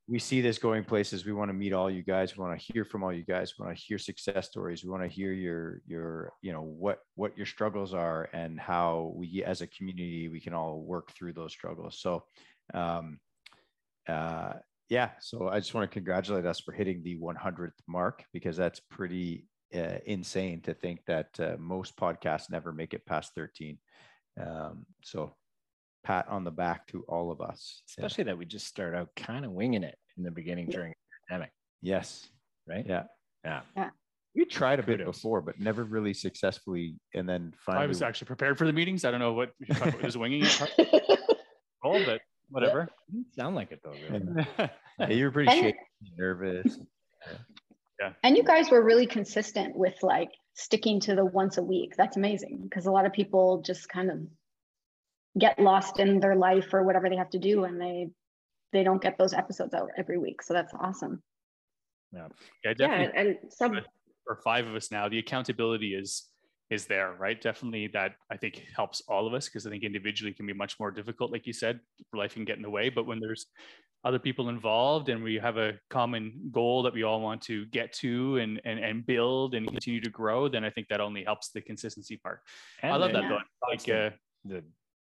we 0.06 0.18
see 0.18 0.40
this 0.40 0.58
going 0.58 0.84
places. 0.84 1.24
We 1.24 1.32
want 1.32 1.48
to 1.48 1.54
meet 1.54 1.72
all 1.72 1.90
you 1.90 2.02
guys. 2.02 2.36
We 2.36 2.44
want 2.44 2.58
to 2.58 2.72
hear 2.72 2.84
from 2.84 3.02
all 3.02 3.12
you 3.12 3.24
guys. 3.24 3.54
We 3.58 3.64
want 3.64 3.76
to 3.76 3.82
hear 3.82 3.98
success 3.98 4.48
stories. 4.48 4.84
We 4.84 4.90
want 4.90 5.02
to 5.02 5.08
hear 5.08 5.32
your 5.32 5.80
your 5.86 6.32
you 6.42 6.52
know 6.52 6.62
what 6.62 6.98
what 7.14 7.36
your 7.36 7.46
struggles 7.46 7.94
are 7.94 8.28
and 8.32 8.60
how 8.60 9.12
we 9.14 9.42
as 9.44 9.62
a 9.62 9.66
community 9.66 10.28
we 10.28 10.40
can 10.40 10.52
all 10.52 10.80
work 10.80 11.12
through 11.12 11.32
those 11.32 11.52
struggles. 11.52 12.00
So, 12.00 12.24
um, 12.74 13.18
uh, 14.08 14.54
yeah. 14.90 15.10
So 15.20 15.48
I 15.48 15.58
just 15.60 15.74
want 15.74 15.90
to 15.90 15.94
congratulate 15.94 16.44
us 16.44 16.60
for 16.60 16.72
hitting 16.72 17.02
the 17.02 17.16
100th 17.16 17.70
mark 17.88 18.24
because 18.32 18.56
that's 18.56 18.80
pretty 18.80 19.46
uh, 19.74 19.98
insane 20.04 20.60
to 20.62 20.74
think 20.74 21.00
that 21.06 21.28
uh, 21.40 21.56
most 21.58 21.96
podcasts 21.96 22.50
never 22.50 22.72
make 22.72 22.92
it 22.92 23.06
past 23.06 23.32
13. 23.34 23.78
Um, 24.40 24.86
so 25.02 25.34
pat 26.04 26.26
on 26.28 26.44
the 26.44 26.50
back 26.50 26.86
to 26.88 27.04
all 27.08 27.30
of 27.30 27.40
us. 27.40 27.82
Especially 27.88 28.24
yeah. 28.24 28.32
that 28.32 28.38
we 28.38 28.44
just 28.44 28.66
start 28.66 28.94
out 28.94 29.08
kind 29.16 29.44
of 29.44 29.52
winging 29.52 29.82
it 29.82 29.96
in 30.16 30.22
the 30.22 30.30
beginning 30.30 30.68
during 30.68 30.90
the 30.90 30.96
pandemic. 31.28 31.52
Yes. 31.82 32.28
Right. 32.66 32.84
Yeah. 32.86 33.04
Yeah. 33.44 33.60
Yeah. 33.76 33.90
We 34.34 34.44
tried 34.44 34.80
a 34.80 34.82
bit 34.82 35.04
before, 35.04 35.40
but 35.40 35.60
never 35.60 35.84
really 35.84 36.12
successfully. 36.12 36.96
And 37.14 37.28
then 37.28 37.54
finally, 37.64 37.84
I 37.84 37.86
was 37.86 38.02
actually 38.02 38.26
prepared 38.26 38.58
for 38.58 38.66
the 38.66 38.72
meetings. 38.72 39.04
I 39.04 39.12
don't 39.12 39.20
know 39.20 39.32
what 39.32 39.52
you're 39.60 39.76
talking 39.76 39.94
about. 39.94 40.02
Was 40.02 40.18
winging 40.18 40.44
it? 40.44 40.62
oh, 41.84 42.04
but 42.04 42.20
whatever. 42.50 42.88
Yeah. 43.12 43.22
sound 43.36 43.54
like 43.54 43.70
it 43.70 43.80
though. 43.84 43.92
Really. 44.10 44.46
yeah, 44.98 45.08
you 45.10 45.24
were 45.26 45.30
pretty 45.30 45.52
shaky, 45.52 45.78
nervous. 46.16 46.78
Yeah. 48.00 48.12
And 48.22 48.36
you 48.36 48.42
guys 48.42 48.70
were 48.70 48.82
really 48.82 49.06
consistent 49.06 49.76
with 49.76 49.94
like 50.02 50.30
sticking 50.54 51.00
to 51.00 51.14
the 51.14 51.24
once 51.24 51.58
a 51.58 51.62
week. 51.62 51.94
That's 51.96 52.16
amazing 52.16 52.60
because 52.62 52.86
a 52.86 52.90
lot 52.90 53.06
of 53.06 53.12
people 53.12 53.62
just 53.62 53.88
kind 53.88 54.10
of 54.10 54.18
get 55.38 55.58
lost 55.58 55.98
in 55.98 56.20
their 56.20 56.36
life 56.36 56.72
or 56.72 56.84
whatever 56.84 57.08
they 57.08 57.16
have 57.16 57.30
to 57.30 57.38
do 57.38 57.64
and 57.64 57.80
they 57.80 58.08
they 58.72 58.82
don't 58.82 59.02
get 59.02 59.16
those 59.18 59.32
episodes 59.32 59.72
out 59.72 59.90
every 59.96 60.18
week. 60.18 60.42
So 60.42 60.52
that's 60.52 60.72
awesome. 60.78 61.22
Yeah. 62.12 62.28
Yeah, 62.64 62.74
definitely. 62.74 63.12
Yeah, 63.14 63.20
and 63.20 63.36
some 63.50 63.80
for 64.26 64.36
five 64.42 64.66
of 64.66 64.74
us 64.74 64.90
now, 64.90 65.08
the 65.08 65.18
accountability 65.18 65.94
is 65.94 66.28
is 66.70 66.86
there, 66.86 67.14
right? 67.18 67.40
Definitely 67.40 67.88
that 67.88 68.14
I 68.30 68.36
think 68.36 68.64
helps 68.74 69.02
all 69.06 69.26
of 69.26 69.34
us 69.34 69.48
because 69.48 69.66
I 69.66 69.70
think 69.70 69.84
individually 69.84 70.32
can 70.32 70.46
be 70.46 70.54
much 70.54 70.80
more 70.80 70.90
difficult, 70.90 71.30
like 71.30 71.46
you 71.46 71.52
said, 71.52 71.78
life 72.12 72.34
can 72.34 72.44
get 72.44 72.56
in 72.56 72.62
the 72.62 72.70
way. 72.70 72.88
But 72.88 73.06
when 73.06 73.20
there's 73.20 73.46
other 74.04 74.18
people 74.18 74.48
involved 74.48 75.08
and 75.08 75.22
we 75.22 75.36
have 75.36 75.56
a 75.56 75.74
common 75.88 76.50
goal 76.52 76.82
that 76.82 76.92
we 76.92 77.02
all 77.02 77.20
want 77.20 77.40
to 77.42 77.66
get 77.66 77.92
to 77.92 78.36
and 78.36 78.60
and, 78.64 78.78
and 78.78 79.06
build 79.06 79.54
and 79.54 79.66
continue 79.66 80.00
to 80.00 80.10
grow 80.10 80.48
then 80.48 80.64
i 80.64 80.70
think 80.70 80.86
that 80.88 81.00
only 81.00 81.24
helps 81.24 81.48
the 81.50 81.60
consistency 81.60 82.16
part. 82.16 82.40
And 82.82 82.92
i 82.92 82.96
love 82.96 83.12
that 83.12 83.28
though. 83.28 83.38
Like 83.68 83.82
the, 83.82 84.06
uh, 84.06 84.10
the 84.44 84.64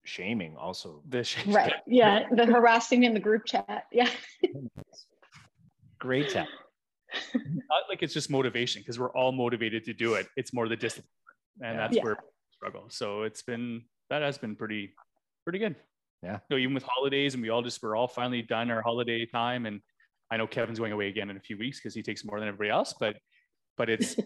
shaming 0.05 0.55
also. 0.55 1.01
The 1.09 1.23
sh- 1.23 1.45
right. 1.47 1.73
yeah. 1.87 2.27
The 2.31 2.45
harassing 2.45 3.03
in 3.03 3.13
the 3.13 3.19
group 3.19 3.45
chat. 3.45 3.85
Yeah. 3.91 4.09
Great 5.99 6.29
chat 6.29 6.47
not 7.33 7.83
like 7.89 8.03
it's 8.03 8.13
just 8.13 8.29
motivation 8.29 8.81
because 8.81 8.99
we're 8.99 9.11
all 9.11 9.31
motivated 9.31 9.83
to 9.85 9.93
do 9.93 10.15
it. 10.15 10.27
It's 10.35 10.53
more 10.53 10.67
the 10.67 10.75
discipline 10.75 11.07
and 11.61 11.75
yeah. 11.75 11.77
that's 11.77 11.95
yeah. 11.95 12.03
where 12.03 12.17
struggle. 12.51 12.85
So 12.89 13.23
it's 13.23 13.41
been 13.41 13.83
that 14.09 14.21
has 14.21 14.37
been 14.37 14.55
pretty 14.55 14.93
pretty 15.43 15.59
good 15.59 15.75
yeah. 16.23 16.39
You 16.49 16.55
know, 16.55 16.57
even 16.57 16.73
with 16.73 16.83
holidays 16.83 17.33
and 17.33 17.43
we 17.43 17.49
all 17.49 17.61
just 17.61 17.81
we're 17.81 17.95
all 17.95 18.07
finally 18.07 18.41
done 18.41 18.71
our 18.71 18.81
holiday 18.81 19.25
time. 19.25 19.65
And 19.65 19.81
I 20.31 20.37
know 20.37 20.47
Kevin's 20.47 20.79
going 20.79 20.91
away 20.91 21.07
again 21.07 21.29
in 21.29 21.37
a 21.37 21.39
few 21.39 21.57
weeks 21.57 21.79
because 21.79 21.93
he 21.93 22.01
takes 22.01 22.25
more 22.25 22.39
than 22.39 22.47
everybody 22.47 22.69
else, 22.69 22.93
but 22.99 23.17
but 23.77 23.89
it's 23.89 24.17
uh, 24.19 24.23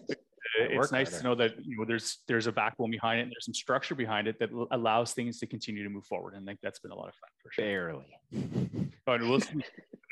it's 0.58 0.92
nice 0.92 1.10
harder. 1.10 1.18
to 1.18 1.24
know 1.24 1.34
that 1.34 1.64
you 1.64 1.76
know 1.76 1.84
there's 1.84 2.18
there's 2.26 2.46
a 2.46 2.52
backbone 2.52 2.90
behind 2.90 3.20
it 3.20 3.22
and 3.24 3.32
there's 3.32 3.44
some 3.44 3.54
structure 3.54 3.94
behind 3.94 4.28
it 4.28 4.38
that 4.38 4.50
allows 4.70 5.12
things 5.12 5.38
to 5.40 5.46
continue 5.46 5.82
to 5.84 5.90
move 5.90 6.04
forward. 6.06 6.34
And 6.34 6.44
I 6.44 6.52
think 6.52 6.60
that's 6.62 6.78
been 6.78 6.92
a 6.92 6.96
lot 6.96 7.08
of 7.08 7.14
fun 7.14 7.30
for 7.42 7.52
sure. 7.52 7.64
Barely. 7.64 8.06
And 9.06 9.28
we'll 9.28 9.40
see, 9.40 9.60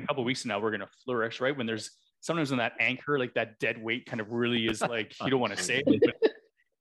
a 0.01 0.07
couple 0.09 0.25
weeks 0.25 0.43
from 0.43 0.49
now 0.49 0.59
we're 0.59 0.73
gonna 0.73 0.89
flourish, 1.05 1.41
right? 1.41 1.57
When 1.57 1.69
there's 1.69 1.93
sometimes 2.21 2.51
when 2.51 2.59
that 2.59 2.73
anchor, 2.81 3.17
like 3.17 3.35
that 3.35 3.61
dead 3.61 3.81
weight 3.81 4.07
kind 4.07 4.21
of 4.21 4.33
really 4.33 4.67
is 4.67 4.81
like 4.81 5.15
you 5.23 5.31
don't 5.31 5.39
want 5.39 5.57
to 5.57 5.63
say 5.63 5.85
it, 5.87 6.01
but 6.05 6.33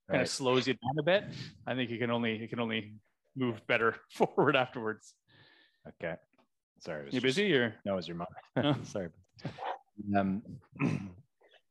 kind 0.09 0.21
of 0.23 0.27
slows 0.27 0.67
you 0.67 0.73
down 0.73 0.97
a 0.99 1.03
bit. 1.03 1.25
I 1.67 1.75
think 1.75 1.91
you 1.91 1.99
can 1.99 2.09
only 2.09 2.37
you 2.37 2.47
can 2.47 2.59
only 2.59 2.95
move 3.37 3.61
better 3.67 3.95
forward 4.11 4.55
afterwards. 4.55 5.13
Okay. 5.87 6.15
Sorry. 6.79 7.07
You 7.11 7.21
busy 7.21 7.53
or 7.53 7.75
no? 7.85 7.93
It 7.93 7.95
was 7.95 8.07
your 8.07 8.17
mom. 8.17 8.27
Oh. 8.57 8.75
Sorry. 8.83 9.09
Um, 10.15 10.41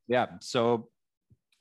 yeah. 0.08 0.26
So 0.40 0.88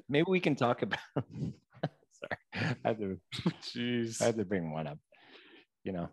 maybe 0.07 0.25
we 0.27 0.39
can 0.39 0.55
talk 0.55 0.81
about. 0.81 0.99
sorry, 1.15 2.37
I 2.53 2.75
had 2.83 2.99
to. 2.99 3.19
Jeez, 3.61 4.21
I 4.21 4.25
had 4.25 4.37
to 4.37 4.45
bring 4.45 4.71
one 4.71 4.87
up. 4.87 4.99
You 5.83 5.93
know, 5.93 6.09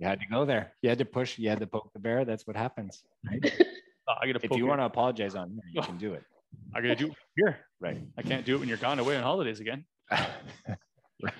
you 0.00 0.06
had 0.06 0.20
to 0.20 0.26
go 0.30 0.44
there. 0.44 0.72
You 0.82 0.88
had 0.90 0.98
to 0.98 1.04
push. 1.04 1.38
You 1.38 1.48
had 1.48 1.60
to 1.60 1.66
poke 1.66 1.92
the 1.92 1.98
bear. 2.00 2.24
That's 2.24 2.46
what 2.46 2.56
happens. 2.56 3.02
Right? 3.28 3.52
I 4.08 4.26
gotta. 4.26 4.44
If 4.44 4.56
you 4.56 4.66
want 4.66 4.80
to 4.80 4.84
apologize 4.84 5.34
on 5.34 5.50
here, 5.50 5.62
you 5.72 5.82
can 5.82 5.96
do 5.96 6.14
it. 6.14 6.22
I 6.74 6.80
gotta 6.80 6.96
do 6.96 7.06
it 7.06 7.16
here. 7.36 7.58
Right. 7.80 8.02
I 8.16 8.22
can't 8.22 8.44
do 8.44 8.56
it 8.56 8.60
when 8.60 8.68
you're 8.68 8.78
gone 8.78 8.98
away 8.98 9.16
on 9.16 9.22
holidays 9.22 9.60
again. 9.60 9.84
right. 11.22 11.34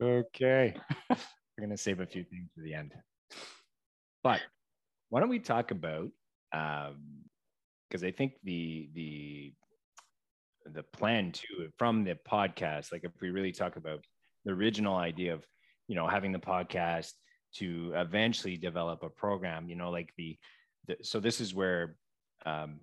Okay. 0.00 0.74
We're 1.10 1.16
going 1.58 1.70
to 1.70 1.76
save 1.76 2.00
a 2.00 2.06
few 2.06 2.24
things 2.24 2.48
for 2.54 2.62
the 2.62 2.74
end. 2.74 2.92
But 4.22 4.40
why 5.08 5.20
don't 5.20 5.28
we 5.28 5.40
talk 5.40 5.70
about, 5.70 6.10
um 6.52 6.96
because 7.88 8.04
I 8.04 8.10
think 8.10 8.34
the, 8.44 8.90
the, 8.94 9.52
the 10.66 10.82
plan 10.82 11.32
too 11.32 11.70
from 11.78 12.04
the 12.04 12.18
podcast. 12.30 12.92
Like 12.92 13.04
if 13.04 13.12
we 13.20 13.30
really 13.30 13.52
talk 13.52 13.76
about 13.76 14.04
the 14.44 14.52
original 14.52 14.96
idea 14.96 15.32
of, 15.32 15.46
you 15.86 15.94
know, 15.94 16.06
having 16.06 16.32
the 16.32 16.38
podcast 16.38 17.12
to 17.54 17.92
eventually 17.94 18.58
develop 18.58 19.02
a 19.02 19.08
program, 19.08 19.68
you 19.68 19.74
know, 19.74 19.90
like 19.90 20.12
the, 20.18 20.36
the 20.86 20.96
so 21.02 21.18
this 21.18 21.40
is 21.40 21.54
where 21.54 21.96
um, 22.44 22.80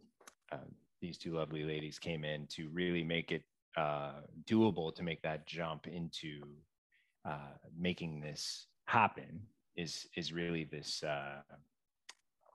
uh, 0.52 0.58
these 1.02 1.20
two 1.20 1.36
lovely 1.36 1.64
ladies 1.64 2.00
came 2.00 2.24
in 2.24 2.48
to 2.48 2.68
really 2.70 3.04
make 3.04 3.32
it 3.32 3.44
uh, 3.78 4.14
doable 4.50 4.94
to 4.96 5.04
make 5.04 5.22
that 5.22 5.46
jump 5.46 5.86
into 5.86 6.42
uh, 7.28 7.54
making 7.78 8.22
this 8.22 8.68
happen 8.86 9.42
is 9.76 10.08
is 10.16 10.32
really 10.32 10.64
this 10.64 11.04
uh, 11.04 11.42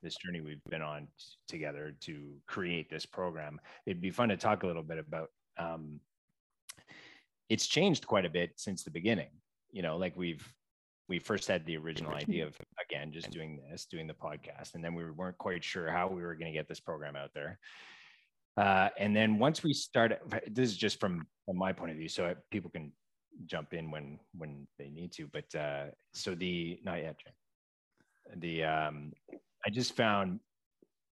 this 0.02 0.16
journey 0.16 0.40
we've 0.40 0.64
been 0.70 0.82
on 0.82 1.02
t- 1.02 1.24
together 1.48 1.94
to 2.00 2.34
create 2.46 2.88
this 2.88 3.04
program. 3.04 3.60
It'd 3.86 4.00
be 4.00 4.10
fun 4.10 4.30
to 4.30 4.36
talk 4.36 4.62
a 4.62 4.66
little 4.66 4.82
bit 4.82 4.98
about. 4.98 5.30
Um, 5.58 6.00
it's 7.48 7.66
changed 7.66 8.06
quite 8.06 8.24
a 8.24 8.30
bit 8.30 8.52
since 8.56 8.84
the 8.84 8.90
beginning. 8.90 9.30
You 9.72 9.82
know, 9.82 9.96
like 9.96 10.16
we've 10.16 10.46
we 11.08 11.18
first 11.18 11.48
had 11.48 11.66
the 11.66 11.76
original 11.76 12.14
idea 12.14 12.46
of 12.46 12.56
again 12.88 13.12
just 13.12 13.30
doing 13.30 13.60
this, 13.70 13.86
doing 13.86 14.06
the 14.06 14.14
podcast, 14.14 14.74
and 14.74 14.84
then 14.84 14.94
we 14.94 15.10
weren't 15.10 15.38
quite 15.38 15.64
sure 15.64 15.90
how 15.90 16.08
we 16.08 16.22
were 16.22 16.34
going 16.34 16.52
to 16.52 16.56
get 16.56 16.68
this 16.68 16.80
program 16.80 17.16
out 17.16 17.30
there. 17.34 17.58
Uh, 18.56 18.88
and 18.98 19.14
then 19.14 19.38
once 19.38 19.62
we 19.62 19.72
started, 19.72 20.18
this 20.50 20.70
is 20.70 20.76
just 20.76 21.00
from, 21.00 21.26
from 21.46 21.56
my 21.56 21.72
point 21.72 21.90
of 21.90 21.96
view, 21.96 22.08
so 22.08 22.34
people 22.50 22.70
can 22.70 22.92
jump 23.46 23.72
in 23.72 23.90
when 23.90 24.18
when 24.36 24.66
they 24.78 24.90
need 24.90 25.12
to. 25.12 25.26
But 25.26 25.54
uh, 25.54 25.86
so 26.12 26.34
the 26.34 26.80
not 26.84 26.98
yet, 26.98 27.16
the 28.36 28.64
um, 28.64 29.12
I 29.66 29.70
just 29.70 29.96
found, 29.96 30.40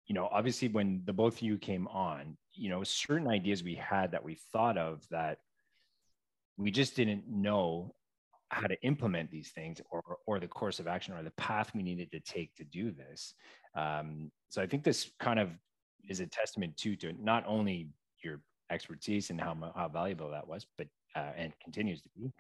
you 0.07 0.15
know, 0.15 0.29
obviously 0.33 0.69
when 0.69 1.03
the 1.05 1.13
both 1.13 1.37
of 1.37 1.43
you 1.43 1.59
came 1.59 1.87
on, 1.89 2.37
you 2.55 2.71
know, 2.71 2.83
certain 2.83 3.29
ideas 3.29 3.63
we 3.63 3.75
had 3.75 4.13
that 4.13 4.25
we 4.25 4.37
thought 4.53 4.79
of 4.79 5.07
that 5.11 5.39
we 6.57 6.71
just 6.71 6.97
didn't 6.97 7.25
know 7.29 7.95
how 8.51 8.67
to 8.67 8.81
implement 8.83 9.31
these 9.31 9.51
things 9.51 9.81
or, 9.91 10.03
or 10.27 10.39
the 10.39 10.47
course 10.47 10.79
of 10.79 10.87
action 10.87 11.15
or 11.15 11.23
the 11.23 11.31
path 11.33 11.71
we 11.75 11.83
needed 11.83 12.11
to 12.13 12.21
take 12.21 12.55
to 12.55 12.65
do 12.65 12.91
this. 12.91 13.35
Um, 13.75 14.31
so 14.51 14.61
I 14.61 14.67
think 14.67 14.85
this 14.85 15.11
kind 15.19 15.41
of 15.41 15.49
is 16.09 16.21
a 16.21 16.27
testament 16.27 16.77
to, 16.79 16.95
to 16.97 17.15
not 17.19 17.45
only 17.47 17.89
your 18.23 18.43
expertise 18.71 19.31
and 19.31 19.41
how, 19.41 19.57
how 19.75 19.89
valuable 19.89 20.31
that 20.31 20.47
was, 20.47 20.67
but, 20.77 20.87
uh, 21.17 21.33
and 21.37 21.53
continues 21.63 22.03
to 22.03 22.09
be, 22.17 22.33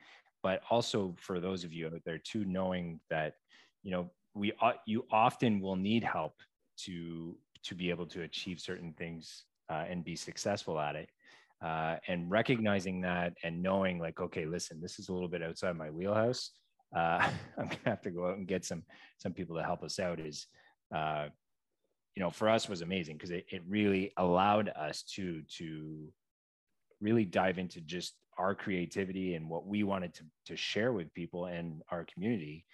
but 0.42 0.60
also 0.70 1.14
for 1.18 1.40
those 1.40 1.64
of 1.64 1.72
you 1.72 1.86
out 1.86 2.00
there 2.04 2.18
too, 2.18 2.44
knowing 2.44 3.00
that, 3.10 3.34
you 3.82 3.90
know, 3.90 4.10
we 4.34 4.52
you 4.86 5.04
often 5.10 5.60
will 5.60 5.76
need 5.76 6.02
help 6.04 6.34
to 6.78 7.36
to 7.64 7.74
be 7.74 7.90
able 7.90 8.06
to 8.06 8.22
achieve 8.22 8.58
certain 8.60 8.92
things 8.94 9.44
uh, 9.70 9.84
and 9.88 10.04
be 10.04 10.16
successful 10.16 10.80
at 10.80 10.96
it. 10.96 11.08
Uh, 11.62 11.96
and 12.08 12.28
recognizing 12.28 13.00
that 13.00 13.34
and 13.44 13.62
knowing 13.62 14.00
like 14.00 14.18
okay 14.20 14.44
listen 14.44 14.80
this 14.80 14.98
is 14.98 15.08
a 15.08 15.12
little 15.12 15.28
bit 15.28 15.42
outside 15.42 15.76
my 15.76 15.90
wheelhouse. 15.90 16.50
Uh, 16.94 17.28
i'm 17.58 17.68
gonna 17.68 17.78
have 17.84 18.02
to 18.02 18.10
go 18.10 18.26
out 18.26 18.36
and 18.36 18.48
get 18.48 18.64
some 18.64 18.82
some 19.18 19.32
people 19.32 19.56
to 19.56 19.62
help 19.62 19.84
us 19.84 20.00
out 20.00 20.18
is 20.18 20.46
uh, 20.94 21.26
you 22.16 22.22
know 22.22 22.30
for 22.30 22.48
us 22.48 22.68
was 22.68 22.82
amazing 22.82 23.16
because 23.16 23.30
it, 23.30 23.46
it 23.48 23.62
really 23.68 24.12
allowed 24.16 24.70
us 24.70 25.02
to 25.02 25.42
to 25.42 26.08
really 27.00 27.24
dive 27.24 27.58
into 27.58 27.80
just 27.80 28.14
our 28.38 28.54
creativity 28.54 29.34
and 29.34 29.48
what 29.48 29.66
we 29.66 29.82
wanted 29.82 30.14
to, 30.14 30.24
to 30.46 30.56
share 30.56 30.92
with 30.92 31.12
people 31.14 31.46
and 31.46 31.82
our 31.90 32.04
community 32.12 32.64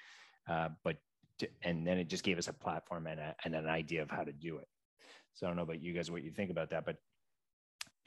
uh, 0.49 0.69
but 0.83 0.97
to, 1.39 1.49
and 1.63 1.87
then 1.87 1.99
it 1.99 2.09
just 2.09 2.25
gave 2.25 2.39
us 2.39 2.49
a 2.49 2.53
platform 2.53 3.07
and, 3.07 3.21
a, 3.21 3.35
and 3.45 3.55
an 3.55 3.69
idea 3.69 4.03
of 4.03 4.11
how 4.11 4.25
to 4.25 4.33
do 4.33 4.59
it. 4.59 4.67
So 5.35 5.47
I 5.47 5.51
don't 5.51 5.57
know 5.57 5.63
about 5.63 5.83
you 5.83 5.93
guys, 5.93 6.11
what 6.11 6.25
you 6.25 6.33
think 6.33 6.51
about 6.51 6.71
that, 6.71 6.85
but 6.85 6.97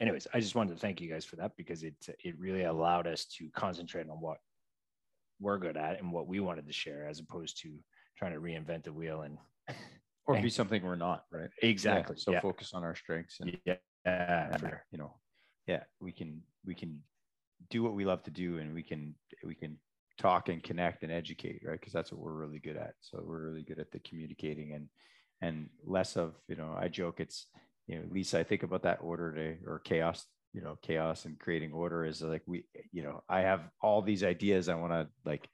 anyways, 0.00 0.26
I 0.34 0.40
just 0.40 0.54
wanted 0.54 0.74
to 0.74 0.80
thank 0.80 1.00
you 1.00 1.10
guys 1.10 1.24
for 1.24 1.36
that 1.36 1.52
because 1.56 1.82
it, 1.82 1.94
it 2.22 2.38
really 2.38 2.64
allowed 2.64 3.06
us 3.06 3.24
to 3.36 3.48
concentrate 3.54 4.08
on 4.10 4.20
what 4.20 4.38
we're 5.40 5.58
good 5.58 5.76
at 5.76 5.98
and 5.98 6.12
what 6.12 6.26
we 6.26 6.40
wanted 6.40 6.66
to 6.66 6.72
share 6.72 7.06
as 7.08 7.20
opposed 7.20 7.60
to 7.62 7.70
trying 8.18 8.32
to 8.32 8.40
reinvent 8.40 8.84
the 8.84 8.92
wheel 8.92 9.22
and 9.22 9.38
or 10.26 10.40
be 10.40 10.50
something 10.50 10.84
we're 10.84 10.94
not 10.94 11.24
right 11.32 11.50
exactly 11.62 12.14
yeah, 12.16 12.22
so 12.22 12.30
yeah. 12.32 12.40
focus 12.40 12.72
on 12.74 12.84
our 12.84 12.94
strengths 12.94 13.40
and 13.40 13.58
yeah, 13.64 14.58
you 14.92 14.98
know 14.98 15.12
yeah 15.66 15.82
we 16.00 16.12
can 16.12 16.40
we 16.64 16.74
can 16.74 17.00
do 17.72 17.82
what 17.82 17.94
we 17.94 18.04
love 18.04 18.22
to 18.22 18.30
do 18.30 18.58
and 18.58 18.74
we 18.74 18.82
can 18.82 19.14
we 19.42 19.54
can 19.54 19.78
talk 20.18 20.50
and 20.50 20.62
connect 20.62 21.02
and 21.02 21.10
educate, 21.10 21.62
right? 21.64 21.80
Because 21.80 21.92
that's 21.92 22.12
what 22.12 22.20
we're 22.20 22.34
really 22.34 22.58
good 22.58 22.76
at. 22.76 22.94
So 23.00 23.22
we're 23.24 23.48
really 23.48 23.62
good 23.62 23.78
at 23.78 23.90
the 23.90 23.98
communicating 24.00 24.74
and 24.74 24.88
and 25.40 25.68
less 25.84 26.16
of, 26.16 26.34
you 26.46 26.54
know, 26.54 26.76
I 26.78 26.86
joke 26.88 27.18
it's, 27.18 27.46
you 27.88 27.96
know, 27.96 28.04
Lisa, 28.10 28.38
I 28.38 28.44
think 28.44 28.62
about 28.62 28.82
that 28.82 28.98
order 29.00 29.34
to 29.34 29.68
or 29.68 29.80
chaos, 29.80 30.24
you 30.52 30.60
know, 30.60 30.78
chaos 30.82 31.24
and 31.24 31.40
creating 31.40 31.72
order 31.72 32.04
is 32.04 32.22
like 32.22 32.42
we, 32.46 32.64
you 32.92 33.02
know, 33.02 33.24
I 33.28 33.40
have 33.40 33.62
all 33.80 34.02
these 34.02 34.22
ideas 34.22 34.68
I 34.68 34.74
want 34.74 34.92
to 34.92 35.08
like 35.24 35.48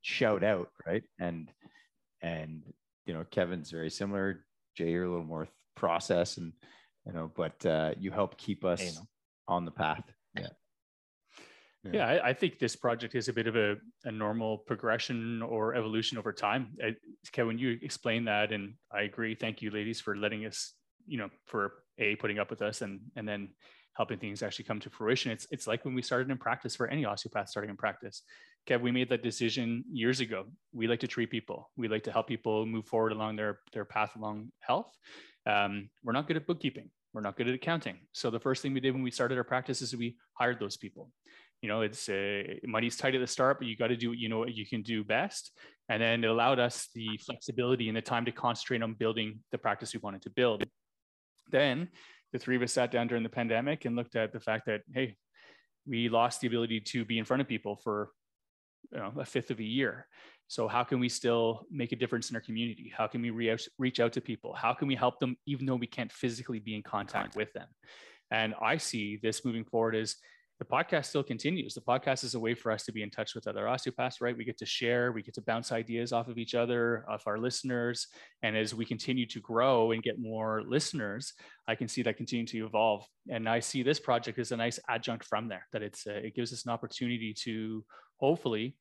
shout 0.00 0.42
out, 0.42 0.70
right? 0.86 1.04
And 1.20 1.52
and 2.22 2.62
you 3.04 3.12
know, 3.12 3.24
Kevin's 3.30 3.70
very 3.70 3.90
similar. 3.90 4.46
Jay, 4.76 4.90
you're 4.90 5.04
a 5.04 5.10
little 5.10 5.24
more 5.24 5.46
process 5.76 6.38
and 6.38 6.54
you 7.06 7.12
know, 7.12 7.30
but 7.36 7.64
uh, 7.66 7.92
you 7.98 8.10
help 8.10 8.38
keep 8.38 8.64
us 8.64 8.98
on 9.46 9.66
the 9.66 9.70
path. 9.70 10.04
Yeah. 10.34 10.48
Yeah, 11.92 12.06
I, 12.06 12.28
I, 12.28 12.32
think 12.32 12.58
this 12.58 12.76
project 12.76 13.14
is 13.14 13.28
a 13.28 13.32
bit 13.32 13.46
of 13.46 13.56
a, 13.56 13.76
a 14.04 14.10
normal 14.10 14.58
progression 14.58 15.42
or 15.42 15.74
evolution 15.74 16.16
over 16.16 16.32
time. 16.32 16.68
I, 16.82 16.94
Kevin, 17.32 17.58
you 17.58 17.78
explained 17.82 18.26
that, 18.28 18.52
and 18.52 18.74
I 18.90 19.02
agree. 19.02 19.34
Thank 19.34 19.60
you, 19.60 19.70
ladies, 19.70 20.00
for 20.00 20.16
letting 20.16 20.46
us, 20.46 20.72
you 21.06 21.18
know, 21.18 21.28
for 21.46 21.72
a 21.98 22.16
putting 22.16 22.38
up 22.38 22.48
with 22.48 22.62
us, 22.62 22.80
and 22.80 23.00
and 23.16 23.28
then 23.28 23.50
helping 23.96 24.18
things 24.18 24.42
actually 24.42 24.64
come 24.64 24.80
to 24.80 24.90
fruition. 24.90 25.30
It's 25.30 25.46
it's 25.50 25.66
like 25.66 25.84
when 25.84 25.94
we 25.94 26.02
started 26.02 26.30
in 26.30 26.38
practice 26.38 26.74
for 26.74 26.86
any 26.88 27.04
osteopath 27.04 27.50
starting 27.50 27.70
in 27.70 27.76
practice. 27.76 28.22
Kev, 28.66 28.80
we 28.80 28.90
made 28.90 29.10
that 29.10 29.22
decision 29.22 29.84
years 29.92 30.20
ago. 30.20 30.46
We 30.72 30.86
like 30.86 31.00
to 31.00 31.08
treat 31.08 31.30
people. 31.30 31.70
We 31.76 31.88
like 31.88 32.04
to 32.04 32.12
help 32.12 32.28
people 32.28 32.64
move 32.64 32.86
forward 32.86 33.12
along 33.12 33.36
their 33.36 33.60
their 33.74 33.84
path 33.84 34.16
along 34.16 34.52
health. 34.60 34.90
Um, 35.46 35.90
we're 36.02 36.14
not 36.14 36.26
good 36.26 36.36
at 36.36 36.46
bookkeeping. 36.46 36.90
We're 37.12 37.20
not 37.20 37.36
good 37.36 37.46
at 37.46 37.54
accounting. 37.54 37.98
So 38.12 38.30
the 38.30 38.40
first 38.40 38.62
thing 38.62 38.72
we 38.72 38.80
did 38.80 38.92
when 38.92 39.02
we 39.02 39.10
started 39.10 39.38
our 39.38 39.44
practice 39.44 39.82
is 39.82 39.94
we 39.94 40.16
hired 40.32 40.58
those 40.58 40.76
people 40.76 41.10
you 41.64 41.68
know 41.68 41.80
it's 41.80 42.10
uh, 42.10 42.42
money's 42.64 42.94
tight 42.94 43.14
at 43.14 43.22
the 43.22 43.26
start 43.26 43.58
but 43.58 43.66
you 43.66 43.74
got 43.74 43.86
to 43.86 43.96
do 43.96 44.10
what 44.10 44.18
you 44.18 44.28
know 44.28 44.40
what 44.40 44.54
you 44.54 44.66
can 44.66 44.82
do 44.82 45.02
best. 45.02 45.50
And 45.88 46.02
then 46.02 46.22
it 46.22 46.26
allowed 46.26 46.58
us 46.58 46.88
the 46.94 47.08
flexibility 47.24 47.88
and 47.88 47.96
the 47.96 48.02
time 48.02 48.26
to 48.26 48.32
concentrate 48.32 48.82
on 48.82 48.92
building 48.92 49.40
the 49.50 49.56
practice 49.56 49.94
we 49.94 50.00
wanted 50.02 50.20
to 50.22 50.30
build. 50.30 50.62
Then 51.50 51.88
the 52.32 52.38
three 52.38 52.56
of 52.56 52.62
us 52.62 52.72
sat 52.72 52.90
down 52.90 53.06
during 53.06 53.22
the 53.22 53.30
pandemic 53.30 53.86
and 53.86 53.96
looked 53.96 54.14
at 54.14 54.30
the 54.34 54.40
fact 54.40 54.66
that 54.66 54.82
hey 54.92 55.16
we 55.86 56.10
lost 56.10 56.42
the 56.42 56.48
ability 56.48 56.80
to 56.80 57.02
be 57.06 57.18
in 57.18 57.24
front 57.24 57.40
of 57.40 57.48
people 57.48 57.76
for 57.82 58.10
you 58.92 58.98
know, 58.98 59.12
a 59.18 59.24
fifth 59.24 59.50
of 59.50 59.58
a 59.58 59.64
year. 59.64 60.06
So 60.48 60.68
how 60.68 60.84
can 60.84 61.00
we 61.00 61.08
still 61.08 61.66
make 61.70 61.92
a 61.92 61.96
difference 61.96 62.28
in 62.28 62.36
our 62.36 62.42
community? 62.42 62.92
How 62.94 63.06
can 63.06 63.22
we 63.22 63.30
re- 63.30 63.56
reach 63.78 64.00
out 64.00 64.12
to 64.12 64.20
people? 64.20 64.52
How 64.52 64.74
can 64.74 64.86
we 64.86 64.94
help 64.94 65.18
them 65.18 65.38
even 65.46 65.64
though 65.64 65.76
we 65.76 65.86
can't 65.86 66.12
physically 66.12 66.58
be 66.58 66.74
in 66.74 66.82
contact 66.82 67.36
with 67.36 67.50
them? 67.54 67.68
And 68.30 68.54
i 68.60 68.76
see 68.76 69.18
this 69.22 69.44
moving 69.44 69.64
forward 69.64 69.94
as 69.94 70.16
the 70.58 70.64
podcast 70.64 71.06
still 71.06 71.22
continues. 71.22 71.74
The 71.74 71.80
podcast 71.80 72.22
is 72.22 72.34
a 72.34 72.40
way 72.40 72.54
for 72.54 72.70
us 72.70 72.84
to 72.84 72.92
be 72.92 73.02
in 73.02 73.10
touch 73.10 73.34
with 73.34 73.48
other 73.48 73.66
osteopaths, 73.66 74.20
right? 74.20 74.36
We 74.36 74.44
get 74.44 74.58
to 74.58 74.66
share, 74.66 75.10
we 75.10 75.22
get 75.22 75.34
to 75.34 75.42
bounce 75.42 75.72
ideas 75.72 76.12
off 76.12 76.28
of 76.28 76.38
each 76.38 76.54
other, 76.54 77.04
off 77.08 77.26
our 77.26 77.38
listeners. 77.38 78.06
And 78.42 78.56
as 78.56 78.72
we 78.74 78.84
continue 78.84 79.26
to 79.26 79.40
grow 79.40 79.90
and 79.90 80.02
get 80.02 80.18
more 80.18 80.62
listeners, 80.62 81.32
I 81.66 81.74
can 81.74 81.88
see 81.88 82.02
that 82.02 82.16
continue 82.16 82.46
to 82.46 82.66
evolve. 82.66 83.04
And 83.28 83.48
I 83.48 83.58
see 83.58 83.82
this 83.82 83.98
project 83.98 84.38
as 84.38 84.52
a 84.52 84.56
nice 84.56 84.78
adjunct 84.88 85.24
from 85.24 85.48
there, 85.48 85.66
that 85.72 85.82
it's 85.82 86.06
uh, 86.06 86.12
it 86.12 86.36
gives 86.36 86.52
us 86.52 86.64
an 86.64 86.70
opportunity 86.70 87.34
to 87.42 87.84
hopefully 88.18 88.76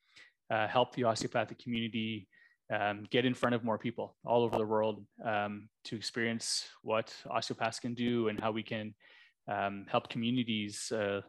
uh, 0.51 0.67
help 0.67 0.93
the 0.93 1.05
osteopathic 1.05 1.57
community 1.57 2.27
um, 2.71 3.05
get 3.09 3.25
in 3.25 3.33
front 3.33 3.55
of 3.55 3.63
more 3.63 3.77
people 3.77 4.15
all 4.25 4.43
over 4.43 4.57
the 4.57 4.65
world 4.65 5.05
um, 5.25 5.69
to 5.86 5.95
experience 5.95 6.67
what 6.81 7.13
osteopaths 7.29 7.79
can 7.79 7.93
do 7.93 8.27
and 8.27 8.39
how 8.39 8.51
we 8.51 8.63
can 8.63 8.93
um, 9.47 9.86
help 9.89 10.09
communities 10.09 10.91
uh, 10.91 11.21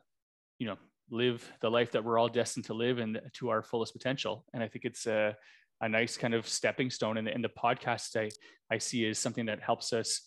you 0.64 0.70
know 0.70 0.78
live 1.10 1.46
the 1.60 1.70
life 1.70 1.92
that 1.92 2.02
we're 2.02 2.18
all 2.18 2.28
destined 2.28 2.64
to 2.64 2.72
live 2.72 2.98
and 2.98 3.20
to 3.34 3.50
our 3.50 3.62
fullest 3.62 3.92
potential. 3.92 4.46
And 4.54 4.62
i 4.62 4.68
think 4.68 4.86
it's 4.86 5.06
a, 5.06 5.36
a 5.82 5.88
nice 5.88 6.16
kind 6.16 6.32
of 6.32 6.48
stepping 6.48 6.88
stone. 6.88 7.18
And 7.18 7.26
the, 7.26 7.48
the 7.48 7.54
podcast 7.62 8.16
I, 8.16 8.30
I 8.74 8.78
see 8.78 9.04
is 9.04 9.18
something 9.18 9.44
that 9.46 9.60
helps 9.60 9.92
us 9.92 10.22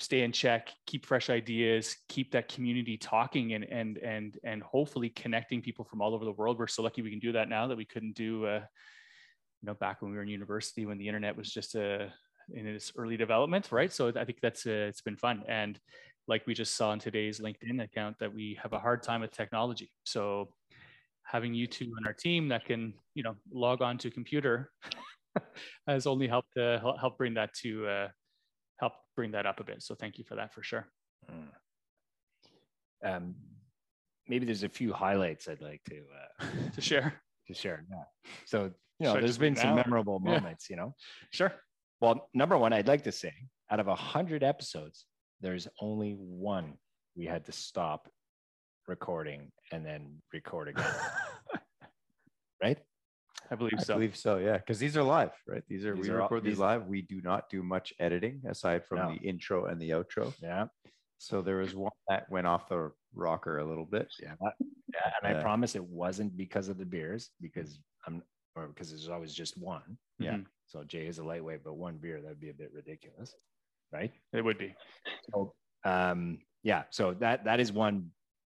stay 0.00 0.22
in 0.22 0.32
check 0.32 0.70
keep 0.86 1.06
fresh 1.06 1.30
ideas 1.30 1.96
keep 2.08 2.32
that 2.32 2.52
community 2.52 2.96
talking 2.96 3.52
and 3.52 3.64
and 3.70 3.98
and 3.98 4.38
and 4.42 4.60
hopefully 4.60 5.08
connecting 5.10 5.62
people 5.62 5.84
from 5.84 6.00
all 6.00 6.14
over 6.14 6.24
the 6.24 6.32
world. 6.32 6.58
We're 6.58 6.66
so 6.66 6.82
lucky 6.82 7.02
we 7.02 7.10
can 7.10 7.20
do 7.20 7.32
that 7.32 7.50
now 7.50 7.66
that 7.66 7.76
we 7.76 7.84
couldn't 7.84 8.16
do 8.16 8.46
uh, 8.46 8.62
you 9.60 9.66
know 9.66 9.74
back 9.74 10.00
when 10.00 10.10
we 10.10 10.16
were 10.16 10.22
in 10.22 10.28
university 10.28 10.86
when 10.86 10.98
the 10.98 11.06
internet 11.06 11.36
was 11.36 11.52
just 11.52 11.74
a 11.74 12.04
uh, 12.04 12.08
in 12.52 12.66
its 12.66 12.92
early 12.96 13.16
development 13.16 13.70
right? 13.70 13.92
So 13.92 14.08
i 14.16 14.24
think 14.24 14.38
that's 14.40 14.66
uh, 14.66 14.88
it's 14.88 15.02
been 15.02 15.16
fun. 15.16 15.44
And 15.46 15.78
like 16.26 16.46
we 16.46 16.54
just 16.54 16.74
saw 16.76 16.92
in 16.92 16.98
today's 16.98 17.40
LinkedIn 17.40 17.82
account, 17.82 18.18
that 18.18 18.32
we 18.32 18.58
have 18.62 18.72
a 18.72 18.78
hard 18.78 19.02
time 19.02 19.20
with 19.20 19.30
technology. 19.32 19.90
So 20.04 20.48
having 21.24 21.54
you 21.54 21.66
two 21.66 21.92
on 21.98 22.06
our 22.06 22.12
team 22.12 22.48
that 22.48 22.64
can, 22.64 22.94
you 23.14 23.22
know, 23.22 23.34
log 23.52 23.82
on 23.82 23.98
to 23.98 24.08
a 24.08 24.10
computer 24.10 24.70
has 25.86 26.06
only 26.06 26.26
helped 26.28 26.56
uh, 26.56 26.78
help 26.98 27.18
bring 27.18 27.34
that 27.34 27.52
to 27.62 27.86
uh, 27.86 28.08
help 28.78 28.92
bring 29.16 29.32
that 29.32 29.46
up 29.46 29.60
a 29.60 29.64
bit. 29.64 29.82
So 29.82 29.94
thank 29.94 30.18
you 30.18 30.24
for 30.24 30.36
that 30.36 30.52
for 30.54 30.62
sure. 30.62 30.86
Mm. 31.30 31.48
um, 33.04 33.34
maybe 34.28 34.44
there's 34.44 34.62
a 34.62 34.68
few 34.68 34.92
highlights 34.92 35.48
I'd 35.48 35.60
like 35.62 35.80
to 35.88 36.02
uh, 36.40 36.46
to 36.74 36.80
share. 36.80 37.20
to 37.48 37.54
share. 37.54 37.84
Yeah. 37.90 38.04
So 38.46 38.70
you 38.98 39.06
know, 39.06 39.14
Should 39.14 39.22
there's 39.24 39.38
been 39.38 39.56
some 39.56 39.70
now? 39.70 39.82
memorable 39.84 40.22
Yeah. 40.24 40.32
moments. 40.34 40.70
You 40.70 40.76
know, 40.76 40.94
Sure. 41.32 41.52
well, 42.00 42.28
number 42.34 42.56
one, 42.56 42.72
I'd 42.72 42.88
like 42.88 43.04
to 43.04 43.12
say, 43.12 43.32
out 43.70 43.80
of 43.80 43.88
a 43.88 43.94
hundred 43.94 44.42
episodes, 44.44 45.06
there's 45.44 45.68
only 45.80 46.12
one 46.12 46.72
we 47.14 47.26
had 47.26 47.44
to 47.44 47.52
stop 47.52 48.08
recording 48.88 49.52
and 49.72 49.84
then 49.84 50.16
record 50.32 50.68
again. 50.68 50.90
right? 52.62 52.78
I 53.50 53.54
believe 53.56 53.74
I 53.78 53.82
so. 53.82 53.94
believe 53.94 54.16
so. 54.16 54.38
Yeah, 54.38 54.56
because 54.56 54.78
these 54.78 54.96
are 54.96 55.02
live, 55.02 55.32
right? 55.46 55.62
These 55.68 55.84
are 55.84 55.94
These 55.94 56.08
we 56.08 56.10
are 56.14 56.16
all- 56.16 56.22
record 56.28 56.44
these 56.44 56.52
these- 56.52 56.58
live. 56.58 56.86
We 56.86 57.02
do 57.02 57.20
not 57.20 57.50
do 57.50 57.62
much 57.62 57.92
editing 58.00 58.40
aside 58.48 58.86
from 58.86 58.98
No. 58.98 59.08
the 59.14 59.16
intro 59.28 59.66
and 59.66 59.80
the 59.80 59.90
outro. 59.90 60.32
Yeah. 60.42 60.66
So 61.18 61.42
there 61.42 61.56
was 61.58 61.74
one 61.74 61.92
that 62.08 62.28
went 62.30 62.46
off 62.46 62.68
the 62.70 62.90
rocker 63.14 63.58
a 63.58 63.64
little 63.64 63.84
bit. 63.86 64.08
Yeah. 64.20 64.34
that- 64.40 64.54
yeah. 64.94 65.10
And 65.22 65.36
I 65.36 65.42
promise 65.42 65.74
it 65.74 65.84
wasn't 65.84 66.36
because 66.38 66.68
of 66.68 66.78
the 66.78 66.86
beers, 66.86 67.30
because 67.40 67.80
I'm 68.06 68.22
or 68.56 68.68
because 68.68 68.88
there's 68.90 69.08
always 69.10 69.34
just 69.34 69.58
one. 69.58 69.98
Yeah. 70.18 70.36
Mhm. 70.36 70.46
So 70.66 70.84
Jay 70.84 71.06
is 71.06 71.18
a 71.18 71.24
lightweight, 71.24 71.64
but 71.64 71.74
one 71.74 71.98
beer, 71.98 72.22
that'd 72.22 72.40
be 72.40 72.50
a 72.50 72.54
bit 72.54 72.72
ridiculous. 72.72 73.34
Right. 73.94 74.12
It 74.32 74.44
would 74.44 74.58
be. 74.58 74.74
So 75.32 75.54
um 75.84 76.38
yeah, 76.64 76.82
so 76.90 77.14
that 77.20 77.44
that 77.44 77.60
is 77.60 77.72
one 77.72 78.10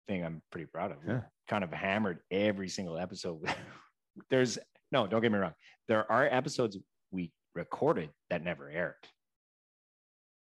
thing 0.08 0.24
I'm 0.24 0.42
pretty 0.52 0.68
proud 0.68 0.92
of. 0.92 0.98
We 1.06 1.14
Yeah. 1.14 1.22
Kind 1.50 1.64
of 1.64 1.72
hammered 1.72 2.20
every 2.30 2.70
single 2.70 2.98
episode. 2.98 3.40
There's 4.30 4.60
no, 4.92 5.08
don't 5.08 5.22
get 5.22 5.32
me 5.32 5.40
wrong. 5.40 5.54
There 5.88 6.10
are 6.12 6.26
episodes 6.26 6.78
we 7.12 7.32
recorded 7.56 8.10
that 8.30 8.44
never 8.44 8.70
aired. 8.70 8.96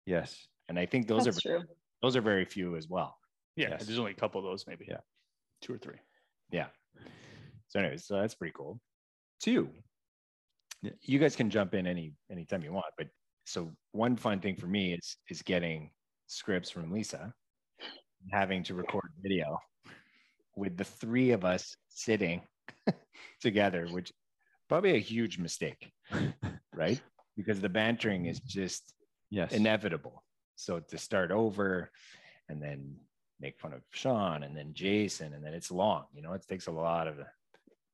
Yes. 0.05 0.47
And 0.69 0.79
I 0.79 0.85
think 0.85 1.07
those 1.07 1.25
That's 1.25 1.37
are 1.37 1.41
true. 1.41 1.63
those 2.01 2.15
are 2.15 2.21
very 2.21 2.45
few 2.45 2.75
as 2.75 2.87
well. 2.87 3.17
Yeah. 3.55 3.69
Yes. 3.71 3.85
There's 3.85 3.99
only 3.99 4.11
a 4.11 4.15
couple 4.15 4.39
of 4.39 4.45
those, 4.45 4.65
maybe. 4.67 4.85
Yeah. 4.87 5.01
Two 5.61 5.73
or 5.73 5.77
three. 5.77 5.97
Yeah. 6.51 6.67
So 7.67 7.79
anyways, 7.79 8.05
so 8.05 8.19
that's 8.19 8.35
pretty 8.35 8.53
cool. 8.55 8.79
Two. 9.41 9.69
Yeah. 10.81 10.91
You 11.01 11.19
guys 11.19 11.35
can 11.35 11.49
jump 11.49 11.73
in 11.73 11.87
any 11.87 12.13
anytime 12.31 12.63
you 12.63 12.71
want, 12.71 12.85
but 12.97 13.07
so 13.45 13.75
one 13.91 14.15
fun 14.15 14.39
thing 14.39 14.55
for 14.55 14.67
me 14.67 14.93
is 14.93 15.17
is 15.29 15.41
getting 15.41 15.91
scripts 16.27 16.69
from 16.69 16.91
Lisa, 16.91 17.33
having 18.31 18.63
to 18.63 18.73
record 18.73 19.09
video 19.21 19.57
with 20.55 20.77
the 20.77 20.83
three 20.83 21.31
of 21.31 21.45
us 21.45 21.75
sitting 21.89 22.41
together, 23.41 23.87
which 23.91 24.11
probably 24.67 24.95
a 24.95 24.99
huge 24.99 25.37
mistake, 25.37 25.91
right? 26.73 26.99
Because 27.37 27.61
the 27.61 27.69
bantering 27.69 28.25
is 28.25 28.39
just 28.39 28.95
Yes. 29.29 29.51
inevitable. 29.51 30.23
So 30.55 30.79
to 30.79 30.97
start 30.97 31.31
over 31.31 31.91
and 32.47 32.61
then 32.61 32.95
make 33.39 33.59
fun 33.59 33.73
of 33.73 33.81
Sean 33.91 34.43
and 34.43 34.55
then 34.55 34.73
Jason 34.73 35.33
and 35.33 35.43
then 35.43 35.53
it's 35.53 35.71
long, 35.71 36.05
you 36.13 36.21
know, 36.21 36.33
it 36.33 36.45
takes 36.47 36.67
a 36.67 36.71
lot 36.71 37.07
of 37.07 37.19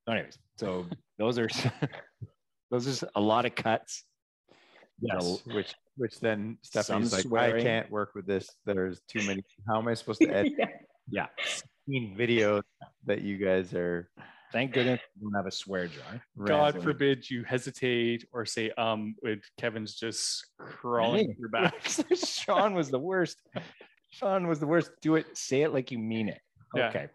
anyways. 0.08 0.38
So 0.58 0.86
those 1.18 1.40
are 1.40 1.48
those 2.70 3.04
are 3.04 3.10
a 3.16 3.22
lot 3.22 3.46
of 3.46 3.56
cuts. 3.56 4.04
Yes. 5.02 5.42
Which 5.46 5.74
which 5.98 6.20
then 6.20 6.58
Stephanie's 6.62 7.10
Some 7.10 7.18
like, 7.18 7.28
swearing. 7.28 7.62
I 7.62 7.64
can't 7.70 7.92
work 7.92 8.12
with 8.16 8.26
this. 8.26 8.50
There's 8.66 9.02
too 9.08 9.26
many. 9.28 9.44
How 9.68 9.80
am 9.80 9.88
I 9.88 9.94
supposed 9.94 10.22
to 10.22 10.30
edit 10.30 10.54
Yeah. 10.58 10.68
Yeah. 11.10 11.26
16 11.86 12.16
videos 12.18 12.62
that 13.06 13.22
you 13.22 13.38
guys 13.38 13.74
are 13.74 14.10
Thank 14.54 14.74
goodness 14.74 15.00
we 15.16 15.22
don't 15.24 15.34
have 15.34 15.46
a 15.48 15.52
swear 15.52 15.88
jar. 15.88 16.22
God 16.46 16.74
ranting? 16.74 16.82
forbid 16.82 17.30
you 17.30 17.44
hesitate 17.46 18.28
or 18.34 18.46
say 18.46 18.70
um 18.72 19.16
with 19.24 19.40
Kevin's 19.58 19.96
just 19.96 20.46
crawling 20.60 21.30
Hey. 21.30 21.36
your 21.40 21.50
back. 21.50 21.76
Sean 22.16 22.74
was 22.74 22.90
the 22.92 23.00
worst. 23.00 23.38
Sean 24.10 24.48
was 24.48 24.60
the 24.60 24.68
worst. 24.68 24.92
Do 25.02 25.16
it. 25.16 25.26
Say 25.38 25.62
it 25.64 25.72
like 25.74 25.90
you 25.92 25.98
mean 26.00 26.28
it. 26.30 26.42
Yeah. 26.76 26.90
Okay. 26.90 27.08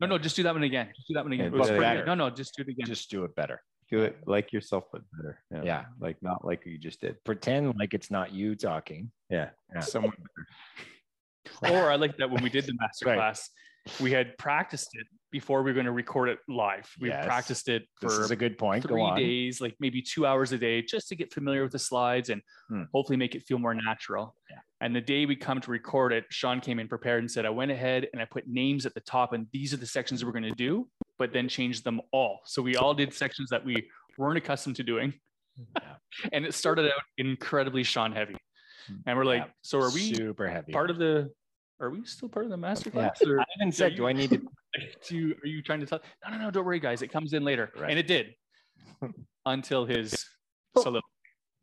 No, 0.00 0.06
no, 0.08 0.18
just 0.18 0.34
do 0.36 0.42
that 0.42 0.52
one 0.52 0.62
again. 0.64 0.88
Just 0.96 1.08
do 1.08 1.14
that 1.14 1.24
one 1.24 1.32
again. 1.32 1.52
Yeah, 1.52 1.56
It 1.56 1.58
was 1.58 1.68
do 1.68 1.74
it 1.74 1.78
again. 1.78 2.04
No, 2.06 2.14
no, 2.14 2.28
just 2.30 2.54
do 2.56 2.62
it 2.62 2.68
again. 2.68 2.86
Just 2.86 3.08
do 3.10 3.24
it 3.24 3.34
better. 3.36 3.62
Do 3.92 4.02
it 4.02 4.16
like 4.26 4.52
yourself, 4.54 4.84
but 4.90 5.02
better. 5.16 5.38
Yeah. 5.64 5.84
Like 6.00 6.16
not 6.22 6.44
like 6.44 6.64
you 6.64 6.78
just 6.78 7.00
did. 7.02 7.22
Pretend 7.24 7.74
like 7.78 7.92
it's 7.92 8.10
not 8.10 8.32
you 8.32 8.56
talking. 8.56 9.12
Yeah. 9.28 9.50
Yeah. 9.72 9.80
Someone. 9.80 10.14
or 11.62 11.90
I 11.90 11.96
like 11.96 12.16
that 12.16 12.30
when 12.30 12.42
we 12.42 12.48
did 12.50 12.64
the 12.66 12.72
master 12.80 13.06
Right. 13.06 13.16
class, 13.16 13.50
we 14.00 14.10
had 14.10 14.38
practiced 14.38 14.88
it 14.94 15.06
before 15.30 15.62
we 15.62 15.70
were 15.70 15.74
going 15.74 15.86
to 15.86 15.92
record 15.92 16.30
it 16.30 16.38
live. 16.48 16.88
We 17.00 17.08
Yes. 17.08 17.26
practiced 17.26 17.68
it 17.68 17.86
This 18.00 18.16
for 18.16 18.22
is 18.22 18.30
a 18.30 18.36
good 18.36 18.56
point. 18.56 18.84
Go 18.84 18.94
three 18.94 19.02
on. 19.02 19.18
days, 19.18 19.60
like 19.60 19.74
maybe 19.78 20.00
two 20.00 20.24
hours 20.24 20.52
a 20.52 20.58
day, 20.58 20.80
just 20.82 21.08
to 21.08 21.14
get 21.16 21.32
familiar 21.32 21.62
with 21.62 21.72
the 21.72 21.78
slides 21.78 22.30
and 22.30 22.40
Hmm. 22.70 22.84
hopefully 22.94 23.16
make 23.18 23.34
it 23.34 23.42
feel 23.42 23.58
more 23.58 23.74
natural. 23.74 24.36
Yeah. 24.50 24.58
And 24.82 24.94
the 24.94 25.00
day 25.00 25.26
we 25.26 25.36
come 25.36 25.60
to 25.60 25.70
record 25.70 26.12
it, 26.12 26.24
Sean 26.30 26.60
came 26.60 26.80
in 26.80 26.88
prepared 26.88 27.20
and 27.22 27.30
said, 27.30 27.46
I 27.46 27.50
went 27.50 27.70
ahead 27.70 28.08
and 28.12 28.20
I 28.20 28.24
put 28.24 28.48
names 28.48 28.84
at 28.84 28.94
the 28.94 29.00
top, 29.00 29.32
and 29.32 29.46
these 29.52 29.72
are 29.72 29.76
the 29.76 29.86
sections 29.86 30.24
we're 30.24 30.32
going 30.32 30.42
to 30.42 30.50
do, 30.50 30.88
but 31.20 31.32
then 31.32 31.48
changed 31.48 31.84
them 31.84 32.00
all. 32.12 32.40
So 32.46 32.60
we 32.60 32.74
all 32.74 32.92
did 32.92 33.14
sections 33.14 33.48
that 33.50 33.64
we 33.64 33.88
weren't 34.18 34.38
accustomed 34.38 34.74
to 34.76 34.82
doing. 34.82 35.14
Yeah. 35.80 35.92
and 36.32 36.44
it 36.44 36.52
started 36.54 36.86
out 36.86 37.00
incredibly 37.16 37.84
Sean 37.84 38.10
heavy. 38.10 38.34
Mm-hmm. 38.34 38.94
And 39.06 39.16
we're 39.16 39.24
like, 39.24 39.42
Yeah. 39.42 39.50
so 39.62 39.78
are 39.78 39.92
we 39.92 40.14
super 40.14 40.48
heavy? 40.48 40.72
part 40.72 40.90
of 40.90 40.98
the 40.98 41.30
are 41.80 41.90
we 41.90 42.04
still 42.04 42.28
part 42.28 42.44
of 42.44 42.50
the 42.50 42.56
master 42.56 42.90
Yeah. 42.92 43.10
Or 43.26 43.40
I 43.40 43.44
even 43.60 43.70
said, 43.70 43.92
you- 43.92 43.98
do 43.98 44.06
I 44.08 44.12
need 44.12 44.30
to? 44.30 44.38
do 45.08 45.34
are 45.44 45.46
you 45.46 45.62
trying 45.62 45.78
to 45.80 45.86
tell? 45.86 46.00
No, 46.24 46.36
no, 46.36 46.42
no, 46.44 46.50
don't 46.50 46.64
worry, 46.64 46.80
guys. 46.80 47.02
It 47.02 47.08
comes 47.12 47.34
in 47.34 47.44
later. 47.44 47.70
Right. 47.78 47.90
And 47.90 47.98
it 48.00 48.08
did 48.08 48.34
until 49.46 49.84
his 49.86 50.26
Oh. 50.74 50.82
soliloquy. 50.82 51.06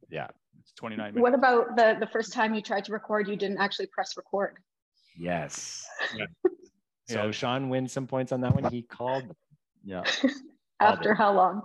Yeah. 0.09 0.27
It's 0.69 0.79
29 0.79 1.13
minutes. 1.15 1.21
What 1.21 1.33
about 1.33 1.75
the 1.75 1.97
the 1.99 2.07
first 2.07 2.31
time 2.33 2.53
you 2.53 2.61
tried 2.61 2.85
to 2.85 2.91
record, 2.91 3.27
you 3.27 3.35
didn't 3.35 3.57
actually 3.57 3.87
press 3.87 4.15
record? 4.17 4.57
Yes. 5.17 5.85
Yeah. 6.15 6.25
So 7.07 7.25
Yeah. 7.25 7.31
Sean 7.31 7.69
wins 7.69 7.91
some 7.91 8.07
points 8.07 8.31
on 8.31 8.41
that 8.41 8.53
one. 8.53 8.71
He 8.71 8.83
called 8.83 9.35
Yeah. 9.83 10.03
After 10.79 11.13
how 11.13 11.33
long? 11.33 11.63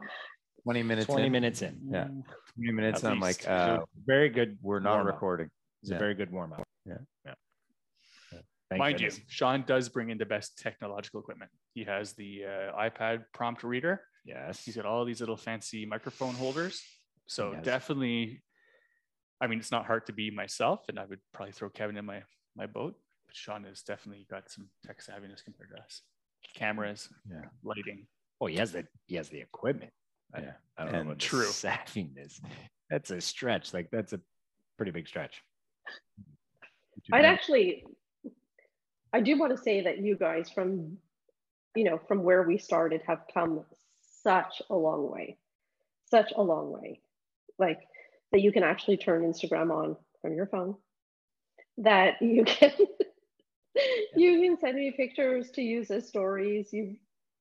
20 0.64 0.82
minutes 0.82 1.06
20 1.06 1.26
in. 1.26 1.32
minutes 1.32 1.62
in. 1.62 1.78
Yeah. 1.90 2.08
20 2.56 2.72
minutes. 2.72 3.04
At 3.04 3.12
I'm 3.12 3.20
like, 3.20 3.46
uh, 3.46 3.80
Very 4.06 4.30
good. 4.30 4.58
we're 4.62 4.80
not 4.80 5.04
recording. 5.04 5.50
It's 5.82 5.90
Yeah. 5.90 5.96
a 5.96 5.98
very 5.98 6.14
good 6.14 6.32
warm 6.32 6.54
up. 6.54 6.64
Yeah. 6.86 6.94
Yeah. 7.26 7.34
Thank 8.70 8.78
Mind 8.78 8.96
goodness. 8.96 9.18
you, 9.18 9.24
Sean 9.28 9.62
does 9.66 9.88
bring 9.90 10.08
in 10.10 10.16
the 10.18 10.24
best 10.26 10.58
technological 10.58 11.20
equipment. 11.20 11.50
He 11.74 11.84
has 11.84 12.14
the 12.14 12.44
uh, 12.46 12.80
iPad 12.88 13.24
prompt 13.34 13.62
reader. 13.62 14.00
Yes. 14.24 14.64
He's 14.64 14.74
got 14.74 14.86
all 14.86 15.04
these 15.04 15.20
little 15.20 15.36
fancy 15.36 15.84
microphone 15.84 16.34
holders. 16.34 16.82
So 17.26 17.52
Yes. 17.52 17.64
definitely, 17.64 18.42
I 19.40 19.46
mean, 19.46 19.58
it's 19.58 19.70
not 19.72 19.86
hard 19.86 20.06
to 20.06 20.12
be 20.12 20.30
myself, 20.30 20.80
and 20.88 20.98
I 20.98 21.04
would 21.06 21.20
probably 21.32 21.52
throw 21.52 21.68
Kevin 21.70 21.96
in 21.96 22.04
my 22.04 22.22
my 22.56 22.66
boat. 22.66 22.94
But 23.26 23.34
Sean 23.36 23.64
has 23.64 23.82
definitely 23.82 24.26
got 24.30 24.50
some 24.50 24.68
tech 24.86 25.00
savviness 25.00 25.44
compared 25.44 25.70
to 25.76 25.82
us. 25.82 26.02
Cameras, 26.54 27.08
Yeah. 27.30 27.46
lighting. 27.62 28.06
Oh, 28.40 28.46
he 28.46 28.56
has 28.56 28.72
the 28.72 28.86
he 29.06 29.16
has 29.16 29.28
the 29.28 29.40
equipment. 29.40 29.92
Yeah. 30.38 30.52
I 30.76 30.84
don't 30.84 30.92
know 30.92 30.98
And 31.00 31.08
about 31.08 31.18
the 31.20 31.24
true. 31.26 31.46
savviness. 31.46 32.40
That's 32.90 33.10
a 33.10 33.20
stretch. 33.20 33.72
Like 33.74 33.90
that's 33.90 34.12
a 34.12 34.20
pretty 34.76 34.92
big 34.92 35.08
stretch. 35.08 35.42
I'd 37.12 37.24
actually, 37.24 37.84
I 39.12 39.20
do 39.20 39.38
want 39.38 39.56
to 39.56 39.62
say 39.62 39.82
that 39.82 39.98
you 39.98 40.16
guys 40.16 40.48
from, 40.50 40.96
you 41.74 41.84
know, 41.84 41.98
from 42.08 42.22
where 42.22 42.42
we 42.44 42.56
started 42.58 43.02
have 43.06 43.22
come 43.32 43.64
such 44.22 44.62
a 44.70 44.74
long 44.74 45.10
way, 45.10 45.38
such 46.06 46.32
a 46.36 46.42
long 46.42 46.72
way. 46.72 47.00
Like 47.58 47.80
that 48.34 48.40
you 48.40 48.50
can 48.50 48.64
actually 48.64 48.96
turn 48.96 49.22
Instagram 49.22 49.70
on 49.70 49.96
from 50.20 50.34
your 50.34 50.46
phone, 50.46 50.74
that 51.78 52.20
you 52.20 52.42
can, 52.44 52.72
you 54.16 54.40
can 54.40 54.58
send 54.58 54.74
me 54.74 54.92
pictures 54.96 55.52
to 55.52 55.62
use 55.62 55.88
as 55.92 56.08
stories. 56.08 56.70
You've 56.72 56.96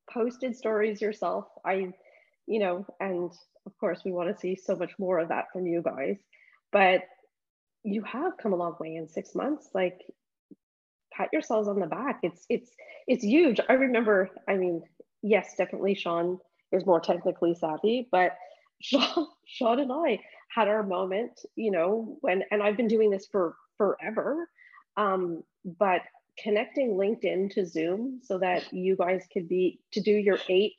posted 0.08 0.56
stories 0.56 1.02
yourself. 1.02 1.46
I, 1.66 1.94
you 2.46 2.60
know, 2.60 2.86
and 3.00 3.32
of 3.66 3.76
course 3.80 4.02
we 4.06 4.12
want 4.12 4.30
to 4.30 4.40
see 4.40 4.56
so 4.56 4.76
much 4.76 4.92
more 5.00 5.18
of 5.18 5.30
that 5.30 5.46
from 5.52 5.66
you 5.66 5.82
guys, 5.82 6.18
but 6.72 7.02
you 7.84 8.04
have 8.04 8.38
come 8.40 8.54
a 8.54 8.58
long 8.58 8.76
way 8.80 8.94
in 8.94 9.10
six 9.10 9.34
months. 9.34 9.70
Like 9.74 10.00
pat 11.12 11.30
yourselves 11.34 11.68
on 11.68 11.80
the 11.80 11.88
back. 11.88 12.20
It's 12.22 12.46
it's 12.50 12.70
it's 13.08 13.24
huge. 13.24 13.60
I 13.68 13.74
remember, 13.74 14.30
I 14.48 14.58
mean, 14.58 14.84
yes, 15.24 15.56
definitely 15.58 15.96
Sean 15.96 16.38
is 16.72 16.86
more 16.86 17.00
technically 17.00 17.56
savvy, 17.56 18.08
but 18.12 18.34
Sean, 18.84 19.28
Sean 19.48 19.80
and 19.80 19.92
I 19.92 20.20
had 20.54 20.68
our 20.68 20.84
moment, 20.84 21.40
you 21.56 21.72
know, 21.72 22.18
when 22.22 22.44
and 22.52 22.62
I've 22.62 22.78
been 22.78 22.88
doing 22.88 23.10
this 23.10 23.28
for 23.32 23.56
forever. 23.78 24.48
Um, 24.98 25.44
but 25.66 26.02
connecting 26.38 26.92
LinkedIn 26.92 27.52
to 27.54 27.66
Zoom 27.66 28.20
so 28.24 28.38
that 28.40 28.72
you 28.74 28.96
guys 28.96 29.24
could 29.32 29.48
be 29.48 29.80
to 29.94 30.02
do 30.02 30.12
your 30.12 30.40
eight 30.50 30.74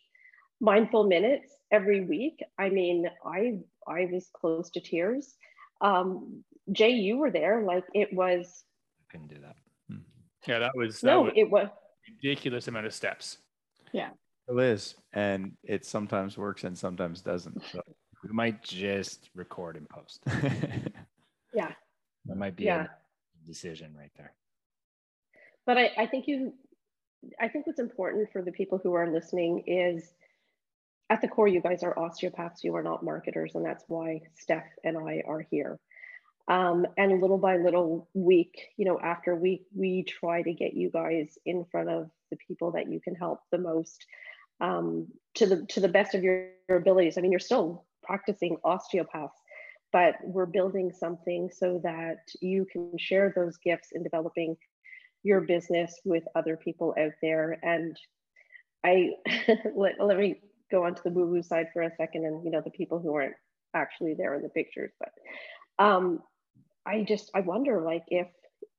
mindful 0.61 1.05
minutes 1.05 1.55
every 1.71 2.05
week. 2.05 2.43
I 2.59 2.69
mean, 2.69 3.09
I 3.25 3.59
I 3.89 4.09
was 4.13 4.29
close 4.33 4.71
to 4.71 4.81
tears. 4.81 5.35
Um, 5.81 6.45
Jay, 6.73 6.91
you 6.91 7.19
were 7.19 7.31
there. 7.31 7.63
Like 7.63 7.85
it 7.95 8.13
was 8.13 8.65
I 9.01 9.13
Couldn't 9.13 9.29
do 9.29 9.41
that. 9.41 9.57
Yeah, 10.47 10.59
that 10.59 10.73
was 10.75 11.01
that 11.01 11.07
no, 11.07 11.23
was 11.23 11.33
it 11.37 11.51
was 11.51 11.69
ridiculous 12.23 12.69
amount 12.69 12.87
of 12.87 12.95
steps. 12.95 13.39
Yeah. 13.93 14.11
It 14.49 14.61
is. 14.61 14.95
And 15.13 15.53
it 15.63 15.87
sometimes 15.87 16.37
works 16.37 16.65
and 16.65 16.77
sometimes 16.77 17.23
doesn't. 17.23 17.63
So. 17.73 17.81
We 18.27 18.33
might 18.33 18.63
just 18.63 19.29
record 19.35 19.77
and 19.77 19.89
post. 19.89 20.23
yeah. 21.55 21.73
That 22.27 22.37
might 22.37 22.57
be 22.57 22.65
Yeah. 22.65 22.87
a 22.87 23.47
decision 23.47 23.95
right 23.97 24.11
there. 24.17 24.33
but 25.67 25.77
I, 25.79 25.91
I 25.99 26.07
think 26.07 26.27
you, 26.27 26.55
I 27.41 27.49
think 27.49 27.67
what's 27.67 27.81
important 27.81 28.31
for 28.33 28.43
the 28.43 28.53
people 28.53 28.79
who 28.83 28.95
are 28.95 29.11
listening 29.11 29.65
is 29.67 30.13
at 31.11 31.21
the 31.21 31.29
core, 31.29 31.49
you 31.49 31.61
guys 31.61 31.83
are 31.83 31.99
osteopaths, 31.99 32.65
you 32.65 32.75
are 32.77 32.83
not 32.83 33.05
marketers, 33.05 33.55
and 33.55 33.65
that's 33.65 33.85
why 33.89 34.23
Steph 34.35 34.65
and 34.85 34.97
I 34.97 35.23
are 35.27 35.41
here. 35.51 35.79
Um, 36.49 36.87
and 36.99 37.21
little 37.21 37.39
by 37.39 37.57
little, 37.57 38.09
week, 38.15 38.69
you 38.77 38.85
know, 38.85 38.99
after 39.01 39.35
week, 39.35 39.67
we 39.75 40.03
try 40.03 40.43
to 40.43 40.53
get 40.53 40.75
you 40.75 40.91
guys 40.91 41.39
in 41.47 41.65
front 41.67 41.89
of 41.91 42.11
the 42.31 42.37
people 42.37 42.73
that 42.73 42.91
you 42.91 43.01
can 43.01 43.15
help 43.15 43.41
the 43.51 43.59
most 43.59 44.05
um, 44.61 45.09
to 45.35 45.47
the 45.47 45.67
to 45.67 45.81
the 45.81 45.89
best 45.89 46.15
of 46.15 46.23
your, 46.23 46.49
your 46.69 46.79
abilities. 46.79 47.17
I 47.17 47.23
mean, 47.23 47.31
you're 47.33 47.39
still 47.41 47.85
practicing 48.05 48.57
osteopaths, 48.64 49.38
but 49.93 50.14
we're 50.23 50.47
building 50.47 50.93
something 50.93 51.51
so 51.53 51.81
that 51.83 52.19
you 52.40 52.67
can 52.71 52.93
share 52.99 53.33
those 53.35 53.57
gifts 53.59 53.88
in 53.93 54.03
developing 54.03 54.57
your 55.23 55.40
business 55.40 56.01
with 56.05 56.25
other 56.35 56.57
people 56.57 56.95
out 56.99 57.12
there. 57.23 57.59
And 57.62 57.97
I 58.85 59.11
let, 59.75 59.95
let 60.01 60.19
me 60.19 60.40
go 60.71 60.85
on 60.85 60.95
to 60.95 61.03
the 61.05 61.11
woo-woo 61.11 61.43
side 61.43 61.67
for 61.73 61.83
a 61.83 61.95
second 61.97 62.25
and 62.25 62.45
you 62.45 62.51
know 62.51 62.61
the 62.61 62.71
people 62.71 62.99
who 62.99 63.14
aren't 63.14 63.35
actually 63.75 64.14
there 64.14 64.35
in 64.35 64.43
the 64.43 64.49
pictures 64.49 64.93
but 64.99 65.11
um 65.85 66.21
i 66.87 67.03
just 67.03 67.31
i 67.35 67.40
wonder 67.40 67.83
like 67.83 68.05
if 68.09 68.27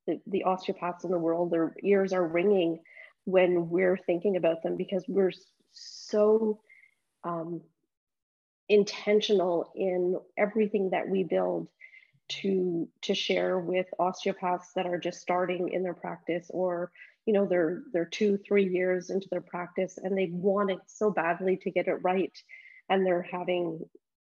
the, 0.07 0.19
the 0.27 0.43
osteopaths 0.43 1.03
in 1.03 1.11
the 1.11 1.19
world 1.19 1.51
their 1.51 1.75
ears 1.83 2.11
are 2.11 2.27
ringing 2.27 2.79
when 3.25 3.69
we're 3.69 3.97
thinking 4.05 4.35
about 4.35 4.63
them 4.63 4.75
because 4.77 5.03
we're 5.07 5.31
so 5.71 6.59
um, 7.23 7.61
intentional 8.69 9.71
in 9.75 10.17
everything 10.37 10.89
that 10.91 11.07
we 11.07 11.23
build 11.23 11.67
to 12.27 12.87
to 13.03 13.13
share 13.13 13.59
with 13.59 13.85
osteopaths 13.99 14.71
that 14.75 14.87
are 14.87 14.97
just 14.97 15.21
starting 15.21 15.69
in 15.69 15.83
their 15.83 15.93
practice 15.93 16.49
or 16.49 16.91
you 17.25 17.33
know 17.33 17.45
they're 17.45 17.83
they're 17.93 18.05
two 18.05 18.37
three 18.37 18.67
years 18.67 19.09
into 19.09 19.27
their 19.29 19.41
practice 19.41 19.99
and 20.01 20.17
they 20.17 20.29
want 20.31 20.71
it 20.71 20.79
so 20.87 21.11
badly 21.11 21.57
to 21.57 21.71
get 21.71 21.87
it 21.87 21.99
right. 22.03 22.35
And 22.89 23.05
they're 23.05 23.27
having 23.31 23.79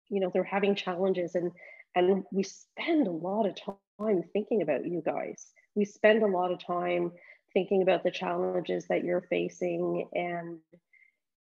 you 0.10 0.20
know 0.20 0.32
they're 0.34 0.44
having 0.44 0.76
challenges 0.76 1.36
and 1.36 1.52
and 1.96 2.24
we 2.32 2.44
spend 2.44 3.08
a 3.08 3.12
lot 3.12 3.46
of 3.46 3.56
time 4.00 4.24
thinking 4.34 4.62
about 4.62 4.86
you 4.86 5.02
guys. 5.06 5.52
We 5.76 5.86
spend 5.86 6.24
a 6.24 6.28
lot 6.28 6.52
of 6.52 6.66
time 6.66 7.12
thinking 7.54 7.84
about 7.84 8.04
the 8.04 8.12
challenges 8.12 8.88
that 8.88 9.04
you're 9.04 9.22
facing 9.22 10.10
and 10.14 10.58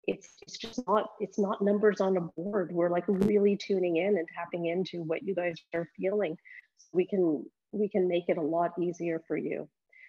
it's 0.08 0.30
it's 0.42 0.58
just 0.58 0.82
not 0.88 1.10
it's 1.20 1.38
not 1.38 1.62
numbers 1.62 2.02
on 2.02 2.18
a 2.18 2.22
board 2.22 2.72
we're 2.72 2.90
like 2.90 3.04
really 3.08 3.58
tuning 3.58 3.98
in 3.98 4.18
and 4.18 4.28
tapping 4.34 4.66
into 4.66 5.04
what 5.04 5.24
you 5.24 5.36
guys 5.36 5.56
are 5.74 5.90
feeling 5.98 6.36
so 6.78 6.88
we 6.94 7.06
can 7.06 7.46
we 7.74 7.90
can 7.90 8.08
make 8.08 8.26
it 8.28 8.38
a 8.38 8.42
lot 8.42 8.72
easier 8.80 9.22
for 9.28 9.38
you 9.38 9.68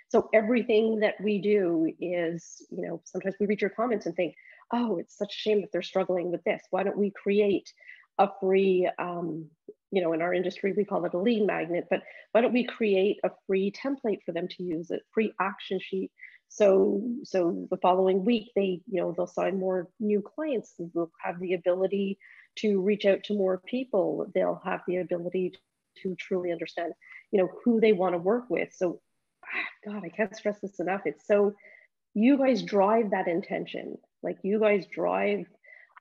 so 0.09 0.29
everything 0.33 1.01
that 1.01 1.21
we 1.23 1.39
do 1.39 1.93
is, 2.01 2.67
you 2.71 2.87
know, 2.87 3.03
sometimes 3.05 3.35
we 3.39 3.47
read 3.47 3.61
your 3.61 3.71
comments 3.71 4.07
and 4.07 4.17
think, 4.17 4.35
oh, 4.73 4.99
it's 4.99 5.17
such 5.17 5.35
a 5.35 5.39
shame 5.39 5.61
that 5.61 5.71
they're 5.71 5.83
struggling 5.83 6.31
with 6.31 6.43
this. 6.45 6.63
Why 6.71 6.83
don't 6.83 6.97
we 6.97 7.11
create 7.11 7.71
a 8.19 8.29
free, 8.41 8.91
um, 8.99 9.47
you 9.91 10.03
know, 10.03 10.15
in 10.15 10.23
our 10.23 10.33
industry, 10.33 10.73
we 10.77 10.85
call 10.85 11.05
it 11.05 11.15
a 11.15 11.19
lead 11.19 11.47
magnet, 11.47 11.87
but 11.91 12.03
why 12.33 12.41
don't 12.41 12.55
we 12.55 12.65
create 12.65 13.19
a 13.23 13.31
free 13.47 13.71
template 13.71 14.23
for 14.25 14.33
them 14.33 14.49
to 14.49 14.63
use, 14.63 14.91
a 14.91 14.99
free 15.13 15.33
action 15.41 15.79
sheet. 15.81 16.11
So, 16.49 17.03
so 17.25 17.67
the 17.71 17.77
following 17.77 18.25
week, 18.25 18.51
they, 18.57 18.81
you 18.91 19.01
know, 19.01 19.15
they'll 19.17 19.27
sign 19.27 19.59
more 19.59 19.89
new 20.01 20.23
clients. 20.23 20.75
They'll 20.79 21.13
have 21.23 21.39
the 21.41 21.55
ability 21.55 22.19
to 22.57 22.81
reach 22.81 23.05
out 23.05 23.25
to 23.25 23.35
more 23.35 23.59
people. 23.59 24.27
They'll 24.35 24.61
have 24.65 24.81
the 24.87 24.97
ability 24.97 25.55
to 26.03 26.15
truly 26.17 26.53
understand, 26.53 26.93
you 27.31 27.39
know, 27.39 27.49
who 27.65 27.81
they 27.81 27.93
want 27.93 28.15
to 28.15 28.19
work 28.19 28.45
with. 28.49 28.73
So 28.75 29.01
God, 29.85 30.03
I 30.05 30.09
can't 30.09 30.35
stress 30.35 30.59
this 30.61 30.81
enough. 30.81 31.03
It's 31.05 31.27
so 31.27 31.55
you 32.15 32.39
guys 32.39 32.63
drive 32.63 33.11
that 33.11 33.29
intention. 33.29 33.99
Like 34.23 34.39
you 34.43 34.59
guys 34.59 34.87
drive, 34.87 35.47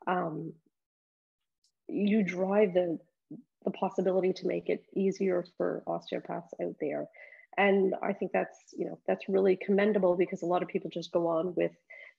um, 0.08 0.54
you 1.88 2.24
drive 2.24 2.74
the 2.74 3.00
the 3.66 3.72
possibility 3.72 4.32
to 4.32 4.48
make 4.48 4.70
it 4.70 4.86
easier 4.96 5.44
for 5.58 5.84
osteopaths 5.86 6.54
out 6.62 6.76
there. 6.80 7.08
And 7.58 7.96
I 8.04 8.14
think 8.14 8.32
that's, 8.34 8.58
you 8.78 8.86
know, 8.86 9.00
that's 9.08 9.28
really 9.28 9.56
commendable 9.56 10.16
because 10.16 10.44
a 10.44 10.46
lot 10.46 10.62
of 10.62 10.70
people 10.70 10.92
just 10.94 11.12
go 11.12 11.28
on 11.28 11.56
with 11.56 11.72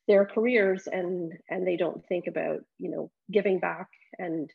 their 0.09 0.24
careers 0.24 0.88
and 0.90 1.33
and 1.48 1.66
they 1.66 1.77
don't 1.77 2.05
think 2.07 2.27
about, 2.27 2.61
you 2.79 2.90
know, 2.90 3.11
giving 3.31 3.61
back 3.61 3.88
and 4.18 4.51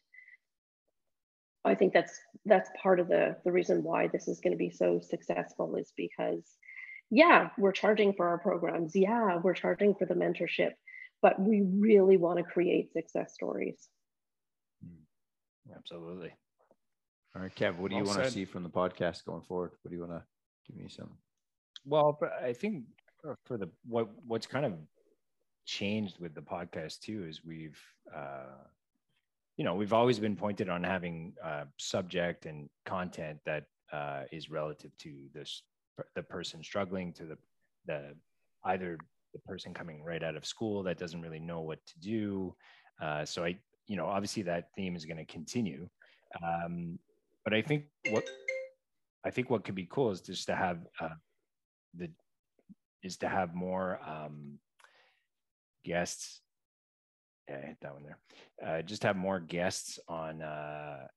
I 1.66 1.76
think 1.76 1.94
that's 1.94 2.20
that's 2.46 2.70
part 2.82 3.00
of 3.00 3.08
the 3.08 3.38
the 3.46 3.52
reason 3.52 3.84
why 3.84 4.08
this 4.08 4.28
is 4.28 4.42
going 4.42 4.52
to 4.52 4.58
be 4.58 4.72
so 4.72 5.00
successful 5.02 5.76
is 5.76 5.94
because 5.96 6.44
yeah, 7.10 7.50
we're 7.58 7.72
charging 7.72 8.14
for 8.14 8.28
our 8.28 8.40
programs. 8.40 8.96
Yeah, 8.96 9.38
we're 9.38 9.54
charging 9.54 9.94
for 9.94 10.06
the 10.06 10.16
mentorship, 10.16 10.72
but 11.22 11.40
we 11.40 11.62
really 11.62 12.18
want 12.18 12.40
to 12.40 12.44
create 12.44 12.92
success 12.92 13.34
stories. 13.34 13.88
Hmm. 14.84 15.74
Absolutely. 15.76 16.32
All 17.36 17.42
right, 17.44 17.56
Kev, 17.56 17.78
what 17.78 17.92
do 17.92 17.98
you 17.98 18.04
want 18.04 18.24
to 18.24 18.32
see 18.32 18.46
from 18.46 18.64
the 18.64 18.70
podcast 18.70 19.26
going 19.26 19.44
forward? 19.44 19.72
What 19.82 19.90
do 19.90 19.96
you 19.96 20.02
want 20.02 20.14
to 20.14 20.24
give 20.68 20.78
me 20.78 20.88
some? 20.90 21.10
Well, 21.86 22.20
I 22.42 22.54
think 22.54 22.84
for 23.46 23.58
the 23.58 23.70
what 23.88 24.10
what's 24.28 24.48
kind 24.48 24.66
of 24.66 24.74
changed 25.66 26.20
with 26.20 26.34
the 26.36 26.42
podcast 26.42 27.00
too 27.00 27.26
is 27.28 27.46
we've 27.46 27.80
uh, 28.16 28.64
you 29.58 29.64
know 29.64 29.76
we've 29.76 29.94
always 29.94 30.20
been 30.20 30.36
pointed 30.36 30.70
on 30.70 30.84
having 30.84 31.34
uh, 31.44 31.66
subject 31.78 32.46
and 32.46 32.70
content 32.86 33.40
that 33.46 33.66
uh, 33.92 34.24
is 34.32 34.50
relative 34.50 34.96
to 34.98 35.14
this 35.34 35.64
the 36.16 36.24
person 36.24 36.64
struggling 36.64 37.14
to 37.14 37.26
the 37.26 37.38
the 37.86 38.16
either 38.66 38.98
the 39.34 39.40
person 39.40 39.74
coming 39.74 40.04
right 40.04 40.24
out 40.24 40.36
of 40.36 40.46
school 40.46 40.84
that 40.84 40.98
doesn't 40.98 41.22
really 41.22 41.40
know 41.40 41.62
what 41.62 41.80
to 41.86 42.00
do. 42.00 42.56
Uh, 43.02 43.26
so 43.26 43.44
I, 43.44 43.58
you 43.88 43.98
know, 43.98 44.06
obviously 44.06 44.44
that 44.44 44.70
theme 44.76 44.96
is 44.96 45.06
going 45.06 45.18
to 45.18 45.26
continue. 45.26 45.90
Um, 46.42 47.00
but 47.44 47.54
I 47.54 47.62
think 47.62 47.86
what 48.10 48.24
I 49.26 49.32
think 49.32 49.50
what 49.50 49.64
could 49.64 49.76
be 49.76 49.88
cool 49.90 50.12
is 50.12 50.22
just 50.22 50.48
to 50.48 50.56
have 50.56 50.80
uh, 51.00 51.10
the 51.96 52.10
is 53.04 53.18
to 53.18 53.30
have 53.30 53.54
more 53.54 54.00
um, 54.06 54.60
guests. 55.86 56.42
Yeah, 57.50 57.58
I 57.62 57.68
hit 57.68 57.78
that 57.82 57.94
one 57.94 58.04
there. 58.04 58.18
Uh, 58.66 58.82
just 58.82 59.04
have 59.04 59.16
more 59.16 59.40
guests 59.40 60.00
on 60.08 60.42
uh, 60.42 61.08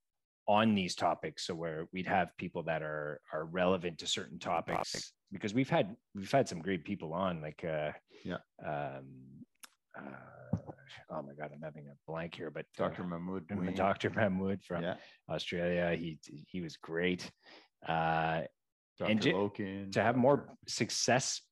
on 0.49 0.75
these 0.75 0.95
topics. 0.95 1.47
So 1.47 1.55
where 1.55 1.87
we'd 1.93 2.07
have 2.07 2.37
people 2.37 2.63
that 2.65 2.83
are 2.83 3.21
are 3.33 3.45
relevant 3.45 3.99
to 3.99 4.07
certain 4.07 4.39
topics. 4.39 5.13
Because 5.33 5.55
we've 5.55 5.71
had 5.71 5.97
we've 6.15 6.31
had 6.31 6.49
some 6.49 6.61
great 6.61 6.85
people 6.85 7.13
on 7.13 7.41
like 7.43 7.65
uh 7.65 7.91
yeah. 8.25 8.37
um 8.65 9.07
uh, 9.99 10.57
oh 11.11 11.23
my 11.23 11.33
god 11.39 11.51
i'm 11.53 11.63
having 11.63 11.87
a 11.89 12.11
blank 12.11 12.35
here 12.35 12.51
but 12.51 12.65
dr 12.77 13.03
uh, 13.03 13.07
mahmood 13.07 13.45
dr 13.75 14.11
mahmood 14.11 14.63
from 14.63 14.83
yeah. 14.83 14.95
australia. 15.29 15.97
He 15.97 16.19
he 16.47 16.61
was 16.61 16.77
great 16.77 17.31
uh 17.87 18.43
Dr. 18.99 19.11
and 19.11 19.21
Loken, 19.21 19.93
to 19.93 20.03
have 20.03 20.17
more 20.17 20.57
successful 20.67 21.43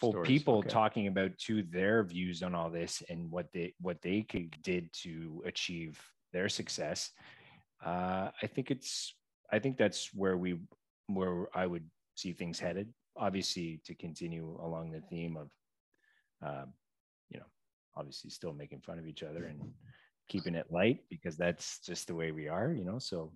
Stories. 0.00 0.26
people 0.26 0.58
okay. 0.58 0.68
talking 0.68 1.06
about 1.06 1.36
to 1.46 1.62
their 1.62 2.02
views 2.02 2.42
on 2.42 2.54
all 2.54 2.70
this 2.70 3.02
and 3.08 3.30
what 3.30 3.46
they 3.52 3.74
what 3.80 4.02
they 4.02 4.22
could, 4.22 4.50
did 4.62 4.92
to 5.04 5.42
achieve 5.46 6.00
their 6.32 6.48
success 6.48 7.10
uh, 7.84 8.30
I 8.42 8.46
think 8.46 8.70
it's 8.70 9.14
I 9.52 9.58
think 9.58 9.76
that's 9.76 10.10
where 10.14 10.36
we 10.36 10.58
where 11.06 11.48
I 11.54 11.66
would 11.66 11.84
see 12.16 12.32
things 12.32 12.58
headed. 12.58 12.92
Obviously, 13.16 13.80
to 13.84 13.94
continue 13.94 14.58
along 14.62 14.90
the 14.90 15.00
theme 15.00 15.36
of, 15.36 15.48
um, 16.42 16.72
you 17.30 17.38
know, 17.38 17.46
obviously 17.96 18.30
still 18.30 18.52
making 18.52 18.80
fun 18.80 18.98
of 18.98 19.06
each 19.06 19.22
other 19.22 19.44
and 19.46 19.60
keeping 20.28 20.54
it 20.54 20.70
light 20.70 21.00
because 21.10 21.36
that's 21.36 21.80
just 21.80 22.06
the 22.06 22.14
way 22.14 22.32
we 22.32 22.48
are, 22.48 22.72
you 22.72 22.84
know. 22.84 22.98
So 22.98 23.32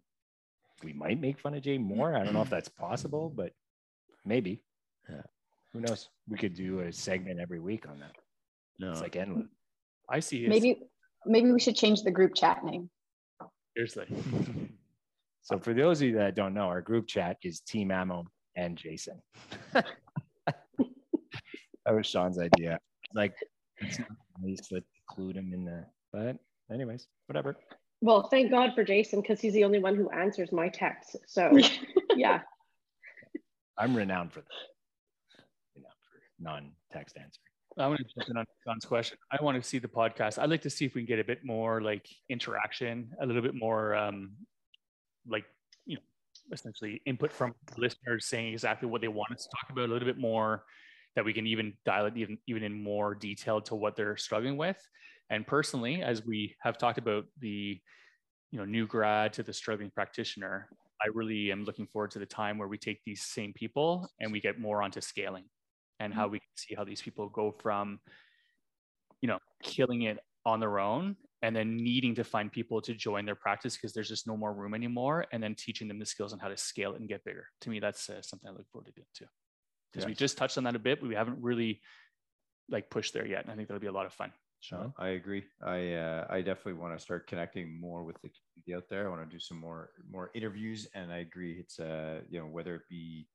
we 0.85 0.92
might 0.92 1.21
make 1.21 1.38
fun 1.38 1.55
of 1.55 1.62
Jay 1.62 1.79
more. 1.79 2.14
I 2.16 2.25
don't 2.25 2.35
know 2.35 2.42
if 2.42 2.51
that's 2.51 2.68
possible, 2.68 3.33
but 3.35 3.53
maybe. 4.25 4.62
Yeah. 5.09 5.23
Who 5.73 5.81
knows? 5.81 6.09
We 6.29 6.37
could 6.37 6.55
do 6.55 6.81
a 6.81 6.92
segment 6.92 7.40
every 7.40 7.61
week 7.61 7.88
on 7.88 8.01
that. 8.01 8.12
No, 8.79 8.90
it's 8.90 9.01
like 9.01 9.16
endless. 9.16 9.47
I 10.09 10.21
see. 10.21 10.47
Maybe 10.47 10.83
maybe 11.25 11.53
we 11.53 11.61
should 11.61 11.77
change 11.77 12.03
the 12.03 12.11
group 12.11 12.35
chat 12.35 12.64
name. 12.64 12.90
Seriously. 13.77 14.07
so 15.42 15.59
for 15.59 15.73
those 15.73 16.01
of 16.03 16.09
you 16.09 16.16
that 16.16 16.35
don't 16.35 16.55
know, 16.55 16.66
our 16.66 16.83
group 16.83 17.07
chat 17.07 17.38
is 17.42 17.61
Team 17.61 17.90
AMO 17.90 18.25
and 18.57 18.77
Jason. 18.77 19.21
that 19.73 19.85
was 21.90 22.07
Sean's 22.07 22.38
idea. 22.38 22.79
Like, 23.14 23.35
it's 23.79 23.99
nice 24.42 24.68
to 24.68 24.83
include 25.09 25.37
him 25.37 25.53
in 25.55 25.64
the, 25.64 25.87
but 26.12 26.37
anyways, 26.73 27.07
whatever. 27.27 27.57
Well, 28.03 28.29
thank 28.29 28.51
God 28.51 28.75
for 28.75 28.83
Jason 28.83 29.21
because 29.21 29.41
he's 29.41 29.53
the 29.53 29.62
only 29.62 29.79
one 29.79 29.95
who 29.95 30.11
answers 30.11 30.51
my 30.51 30.69
texts. 30.69 31.15
So, 31.27 31.57
yeah. 32.17 32.41
I'm 33.79 33.95
renowned 33.95 34.33
for 34.33 34.41
that. 34.41 35.47
Renowned 35.77 35.95
for 36.11 36.43
non-text 36.43 37.17
answering. 37.17 37.53
I 37.79 37.87
want 37.87 38.01
to 38.01 38.05
jump 38.05 38.29
in 38.29 38.37
on 38.37 38.45
Sean's 38.67 38.85
question. 38.85 39.19
I 39.31 39.43
want 39.43 39.62
to 39.62 39.67
see 39.67 39.79
the 39.79 39.87
podcast. 39.87 40.38
I'd 40.38 40.51
like 40.51 40.62
to 40.62 40.71
see 40.71 40.85
if 40.85 40.95
we 40.95 41.03
can 41.03 41.07
get 41.07 41.21
a 41.21 41.25
bit 41.25 41.45
more 41.45 41.81
like 41.81 42.07
interaction, 42.29 43.12
a 43.21 43.25
little 43.25 43.41
bit 43.41 43.55
more 43.55 43.95
um, 43.95 44.33
like 45.27 45.45
you 45.87 45.95
know, 45.95 46.03
essentially 46.53 47.01
input 47.07 47.33
from 47.33 47.55
listeners 47.79 48.27
saying 48.27 48.53
exactly 48.53 48.88
what 48.88 49.01
they 49.01 49.09
want 49.09 49.33
us 49.33 49.45
to 49.45 49.49
talk 49.51 49.71
about, 49.71 49.88
a 49.88 49.93
little 49.93 50.09
bit 50.09 50.19
more 50.19 50.65
that 51.15 51.25
we 51.25 51.33
can 51.33 51.47
even 51.47 51.73
dial 51.87 52.07
it 52.07 52.17
even 52.17 52.37
even 52.49 52.65
in 52.65 52.83
more 52.83 53.15
detail 53.15 53.61
to 53.61 53.77
what 53.77 53.95
they're 53.95 54.17
struggling 54.17 54.57
with. 54.57 54.77
And 55.33 55.47
personally, 55.47 56.03
as 56.03 56.25
we 56.25 56.55
have 56.61 56.77
talked 56.77 56.99
about 56.99 57.25
the 57.40 57.81
you 58.51 58.59
know 58.59 58.66
new 58.66 58.87
grad 58.87 59.33
to 59.33 59.42
the 59.42 59.53
struggling 59.53 59.90
practitioner, 59.90 60.68
I 61.03 61.09
really 61.14 61.51
am 61.51 61.64
looking 61.64 61.87
forward 61.87 62.11
to 62.12 62.18
the 62.18 62.27
time 62.27 62.59
where 62.59 62.68
we 62.68 62.77
take 62.77 63.01
these 63.05 63.23
same 63.23 63.55
people 63.55 64.09
and 64.21 64.31
we 64.31 64.40
get 64.40 64.61
more 64.61 64.83
onto 64.83 65.01
scaling 65.01 65.45
and 65.99 66.12
how 66.12 66.25
mm-hmm. 66.25 66.33
we 66.33 66.38
can 66.38 66.49
see 66.57 66.75
how 66.75 66.85
these 66.85 67.01
people 67.01 67.31
go 67.31 67.51
from 67.51 67.99
you 69.23 69.27
know 69.27 69.38
killing 69.62 70.03
it 70.03 70.18
on 70.45 70.61
their 70.61 70.79
own 70.79 71.16
and 71.40 71.57
then 71.57 71.77
needing 71.77 72.14
to 72.16 72.25
find 72.25 72.53
people 72.53 72.83
to 72.83 72.95
join 72.95 73.25
their 73.25 73.35
practice 73.35 73.75
because 73.75 73.95
there's 73.95 74.09
just 74.09 74.27
no 74.27 74.37
more 74.37 74.53
room 74.53 74.75
anymore 74.75 75.25
and 75.33 75.42
then 75.42 75.55
teaching 75.57 75.88
them 75.88 75.99
the 75.99 76.07
skills 76.07 76.35
on 76.35 76.38
how 76.38 76.49
to 76.49 76.57
scale 76.59 76.92
it 76.92 77.01
and 77.01 77.09
get 77.09 77.25
bigger. 77.25 77.47
To 77.62 77.71
me 77.71 77.81
that's 77.81 78.11
uh, 78.11 78.21
something 78.21 78.51
i 78.51 78.53
look 78.53 78.68
forward 78.71 78.87
to 78.87 78.92
doing 78.92 79.07
too. 79.16 79.27
Because 79.92 80.07
we 80.07 80.14
just 80.14 80.37
touched 80.37 80.59
on 80.59 80.64
that 80.64 80.77
a 80.77 80.79
bit 80.79 81.01
but 81.01 81.09
we 81.09 81.14
haven't 81.14 81.38
really 81.40 81.81
like 82.68 82.90
pushed 82.90 83.14
there 83.14 83.27
yet 83.27 83.42
and 83.42 83.51
i 83.51 83.57
think 83.57 83.68
that'll 83.68 83.81
be 83.81 83.87
a 83.87 83.92
lot 83.92 84.07
of 84.07 84.12
fun 84.12 84.31
Sean? 84.62 84.94
I 84.98 85.09
agree. 85.11 85.44
I 85.62 85.94
uh, 85.94 86.27
I 86.29 86.42
definitely 86.42 86.75
want 86.75 86.96
to 86.96 87.03
start 87.03 87.27
connecting 87.27 87.81
more 87.81 88.05
with 88.05 88.20
the 88.22 88.31
community 88.31 88.75
out 88.75 88.88
there. 88.90 89.07
I 89.07 89.11
want 89.11 89.29
to 89.29 89.35
do 89.35 89.40
some 89.40 89.59
more 89.59 89.90
more 90.11 90.31
interviews, 90.35 90.87
and 90.94 91.12
I 91.12 91.18
agree. 91.18 91.59
It's 91.59 91.79
uh 91.81 92.20
you 92.29 92.38
know 92.40 92.46
whether 92.46 92.75
it 92.77 92.88
be 92.88 93.29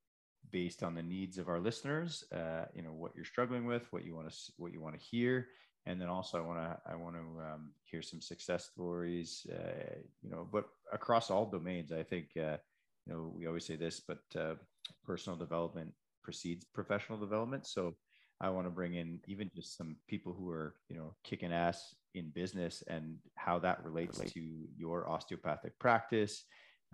based 0.52 0.84
on 0.84 0.96
the 0.96 1.04
needs 1.04 1.38
of 1.38 1.50
our 1.50 1.60
listeners, 1.60 2.24
uh, 2.32 2.66
you 2.76 2.82
know 2.84 2.94
what 2.94 3.14
you're 3.16 3.26
struggling 3.26 3.66
with, 3.66 3.92
what 3.92 4.06
you 4.06 4.16
want 4.16 4.30
to 4.30 4.36
what 4.58 4.72
you 4.72 4.82
want 4.82 5.00
to 5.00 5.06
hear, 5.06 5.48
and 5.86 6.00
then 6.00 6.10
also 6.10 6.38
I 6.38 6.42
want 6.42 6.60
to 6.60 6.78
I 6.92 6.96
want 6.96 7.16
to 7.16 7.42
um, 7.42 7.72
hear 7.84 8.02
some 8.04 8.22
success 8.22 8.70
stories. 8.72 9.46
Uh, 9.52 9.96
you 10.22 10.30
know, 10.30 10.48
but 10.52 10.66
across 10.94 11.32
all 11.32 11.50
domains, 11.50 11.92
I 11.92 12.04
think 12.04 12.30
uh, 12.38 12.58
you 13.06 13.14
know 13.14 13.34
we 13.36 13.48
always 13.48 13.66
say 13.66 13.76
this, 13.76 14.00
but 14.00 14.20
uh, 14.40 14.56
personal 15.04 15.38
development 15.38 15.92
precedes 16.24 16.66
professional 16.66 17.18
development. 17.18 17.66
So 17.68 17.96
I 18.40 18.50
want 18.50 18.68
to 18.68 18.72
bring 18.72 18.96
in 18.96 19.20
even 19.28 19.50
just 19.56 19.78
some 19.78 19.96
people 20.08 20.34
who 20.34 20.50
are, 20.50 20.76
you 20.90 20.96
know, 20.96 21.16
kicking 21.24 21.52
ass 21.52 21.96
in 22.14 22.30
business 22.30 22.84
and 22.88 23.18
how 23.36 23.60
that 23.60 23.84
relates 23.84 24.20
to 24.20 24.42
your 24.78 25.10
osteopathic 25.10 25.78
practice, 25.80 26.44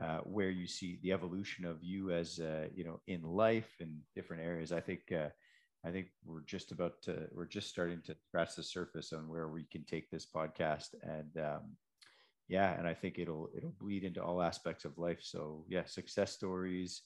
uh, 0.01 0.19
where 0.19 0.49
you 0.49 0.67
see 0.67 0.99
the 1.03 1.11
evolution 1.11 1.65
of 1.65 1.83
you 1.83 2.11
as, 2.11 2.39
uh, 2.39 2.67
you 2.73 2.83
know, 2.83 3.01
in 3.07 3.21
life 3.23 3.75
and 3.79 3.99
different 4.15 4.43
areas. 4.43 4.71
I 4.71 4.79
think, 4.79 5.01
uh, 5.11 5.29
I 5.85 5.91
think 5.91 6.07
we're 6.25 6.45
just 6.45 6.71
about 6.71 7.01
to, 7.03 7.27
we're 7.33 7.45
just 7.45 7.69
starting 7.69 8.01
to 8.05 8.15
scratch 8.27 8.55
the 8.55 8.63
surface 8.63 9.11
on 9.11 9.27
where 9.27 9.49
we 9.49 9.65
can 9.71 9.83
take 9.83 10.09
this 10.09 10.25
podcast 10.25 10.89
and, 11.03 11.37
um, 11.37 11.75
yeah, 12.49 12.77
and 12.77 12.87
I 12.87 12.93
think 12.93 13.19
it'll 13.19 13.49
it'll 13.55 13.75
bleed 13.79 14.03
into 14.03 14.21
all 14.21 14.41
aspects 14.41 14.85
of 14.85 14.97
life. 14.97 15.19
So 15.21 15.65
yeah, 15.69 15.85
success 15.85 16.33
stories, 16.33 17.01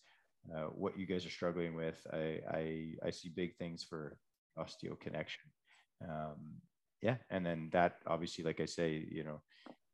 uh, 0.53 0.65
what 0.73 0.97
you 0.97 1.05
guys 1.05 1.25
are 1.25 1.29
struggling 1.29 1.75
with. 1.75 2.05
I, 2.11 2.39
I 2.49 2.93
I 3.05 3.11
see 3.11 3.29
big 3.29 3.55
things 3.55 3.83
for 3.83 4.17
osteo 4.59 4.99
connection. 4.99 5.43
Um, 6.03 6.61
yeah, 7.01 7.17
and 7.29 7.45
then 7.45 7.69
that 7.73 7.97
obviously, 8.07 8.43
like 8.43 8.59
I 8.59 8.65
say, 8.65 9.05
you 9.09 9.23
know, 9.23 9.41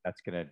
that's 0.06 0.22
gonna, 0.22 0.48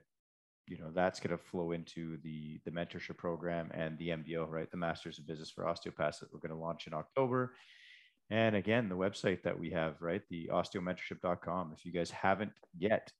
you 0.68 0.78
know, 0.78 0.92
that's 0.94 1.20
gonna 1.20 1.38
flow 1.38 1.72
into 1.72 2.18
the 2.24 2.60
the 2.66 2.72
mentorship 2.72 3.18
program 3.18 3.72
and 3.74 3.98
the 3.98 4.10
MBO, 4.10 4.50
right? 4.50 4.70
The 4.70 4.78
Masters 4.78 5.20
of 5.20 5.28
Business 5.28 5.52
for 5.52 5.68
Osteopaths 5.68 6.20
that 6.20 6.34
we're 6.34 6.40
gonna 6.40 6.60
launch 6.60 6.88
in 6.88 6.94
October. 6.94 7.56
And 8.30 8.56
again, 8.56 8.88
the 8.88 8.96
website 8.96 9.44
that 9.44 9.60
we 9.60 9.72
have, 9.72 10.02
right, 10.02 10.22
the 10.30 10.50
osteomentorship.com. 10.54 11.74
If 11.78 11.86
you 11.86 11.92
guys 11.92 12.12
haven't 12.12 12.54
yet 12.78 13.12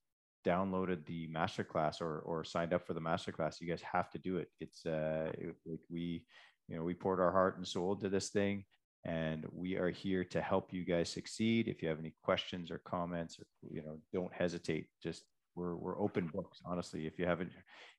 downloaded 0.46 1.04
the 1.06 1.28
masterclass 1.28 2.00
or 2.00 2.20
or 2.20 2.44
signed 2.44 2.72
up 2.72 2.86
for 2.86 2.94
the 2.94 3.00
masterclass, 3.00 3.60
you 3.60 3.68
guys 3.68 3.82
have 3.82 4.10
to 4.10 4.18
do 4.18 4.36
it. 4.38 4.48
It's 4.60 4.84
uh, 4.84 5.30
it, 5.34 5.54
like 5.66 5.80
we, 5.90 6.24
you 6.68 6.76
know, 6.76 6.84
we 6.84 6.94
poured 6.94 7.20
our 7.20 7.32
heart 7.32 7.56
and 7.56 7.66
soul 7.66 7.96
to 7.96 8.08
this 8.08 8.30
thing 8.30 8.64
and 9.04 9.44
we 9.52 9.76
are 9.76 9.90
here 9.90 10.24
to 10.24 10.40
help 10.40 10.72
you 10.72 10.84
guys 10.84 11.10
succeed. 11.10 11.68
If 11.68 11.82
you 11.82 11.88
have 11.88 11.98
any 11.98 12.14
questions 12.22 12.70
or 12.70 12.78
comments 12.78 13.38
or 13.38 13.46
you 13.70 13.82
know 13.82 13.98
don't 14.12 14.32
hesitate. 14.32 14.86
Just 15.02 15.24
we're, 15.54 15.74
we're 15.74 16.00
open 16.00 16.30
books 16.32 16.60
honestly. 16.64 17.06
If 17.06 17.18
you 17.18 17.26
haven't 17.26 17.50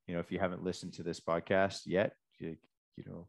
you 0.08 0.14
know 0.14 0.20
if 0.20 0.32
you 0.32 0.40
haven't 0.40 0.64
listened 0.64 0.94
to 0.94 1.04
this 1.04 1.20
podcast 1.20 1.82
yet 1.86 2.14
you, 2.40 2.56
you 2.98 3.04
know 3.06 3.28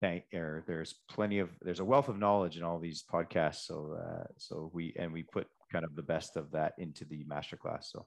thank 0.00 0.24
or 0.34 0.64
there's 0.66 0.94
plenty 1.10 1.38
of 1.38 1.50
there's 1.62 1.80
a 1.80 1.84
wealth 1.84 2.08
of 2.08 2.18
knowledge 2.18 2.56
in 2.56 2.62
all 2.62 2.78
these 2.78 3.04
podcasts. 3.12 3.66
So 3.66 3.96
uh, 4.00 4.24
so 4.38 4.70
we 4.72 4.94
and 4.98 5.12
we 5.12 5.22
put 5.22 5.46
kind 5.72 5.84
of 5.84 5.94
the 5.96 6.02
best 6.02 6.36
of 6.36 6.50
that 6.52 6.72
into 6.78 7.04
the 7.04 7.24
masterclass. 7.24 7.84
So 7.84 8.06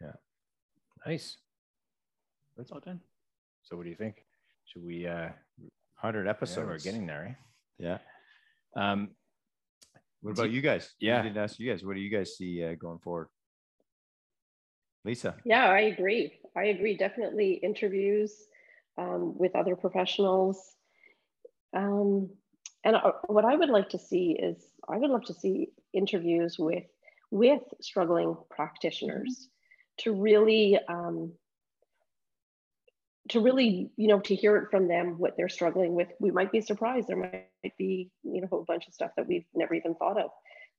yeah. 0.00 0.12
Nice. 1.06 1.38
That's 2.56 2.72
all 2.72 2.80
done. 2.80 3.00
So 3.62 3.76
what 3.76 3.84
do 3.84 3.90
you 3.90 3.96
think? 3.96 4.24
Should 4.64 4.84
we 4.84 5.06
uh 5.06 5.28
100 6.00 6.28
episodes. 6.28 6.58
Yeah, 6.58 6.64
we're 6.64 6.78
getting 6.78 7.06
there, 7.06 7.22
right? 7.22 7.36
Yeah. 7.78 7.98
Um, 8.76 9.10
what 10.20 10.32
about 10.32 10.50
you 10.50 10.60
guys? 10.60 10.92
Yeah. 11.00 11.18
I 11.18 11.22
didn't 11.22 11.38
ask 11.38 11.58
you 11.58 11.70
guys. 11.70 11.84
What 11.84 11.94
do 11.94 12.00
you 12.00 12.10
guys 12.10 12.36
see 12.36 12.64
uh, 12.64 12.74
going 12.74 12.98
forward? 12.98 13.28
Lisa. 15.04 15.36
Yeah, 15.44 15.66
I 15.66 15.80
agree. 15.80 16.32
I 16.56 16.64
agree. 16.64 16.96
Definitely 16.96 17.54
interviews 17.54 18.32
um, 18.96 19.36
with 19.38 19.54
other 19.54 19.76
professionals. 19.76 20.60
Um, 21.74 22.30
and 22.84 22.96
uh, 22.96 23.12
what 23.26 23.44
I 23.44 23.56
would 23.56 23.70
like 23.70 23.88
to 23.90 23.98
see 23.98 24.32
is 24.32 24.56
I 24.88 24.98
would 24.98 25.10
love 25.10 25.24
to 25.24 25.34
see 25.34 25.68
interviews 25.92 26.58
with 26.58 26.84
with 27.30 27.62
struggling 27.80 28.36
practitioners 28.50 29.48
to 29.98 30.12
really 30.12 30.78
um, 30.88 31.32
to 33.28 33.40
really, 33.40 33.90
you 33.96 34.08
know, 34.08 34.20
to 34.20 34.34
hear 34.34 34.56
it 34.56 34.70
from 34.70 34.88
them 34.88 35.18
what 35.18 35.36
they're 35.36 35.48
struggling 35.48 35.94
with, 35.94 36.08
we 36.20 36.30
might 36.30 36.52
be 36.52 36.60
surprised. 36.60 37.08
There 37.08 37.16
might 37.16 37.76
be, 37.78 38.10
you 38.22 38.40
know, 38.40 38.46
a 38.46 38.48
whole 38.48 38.64
bunch 38.66 38.86
of 38.86 38.94
stuff 38.94 39.10
that 39.16 39.26
we've 39.26 39.46
never 39.54 39.74
even 39.74 39.94
thought 39.94 40.20
of. 40.20 40.30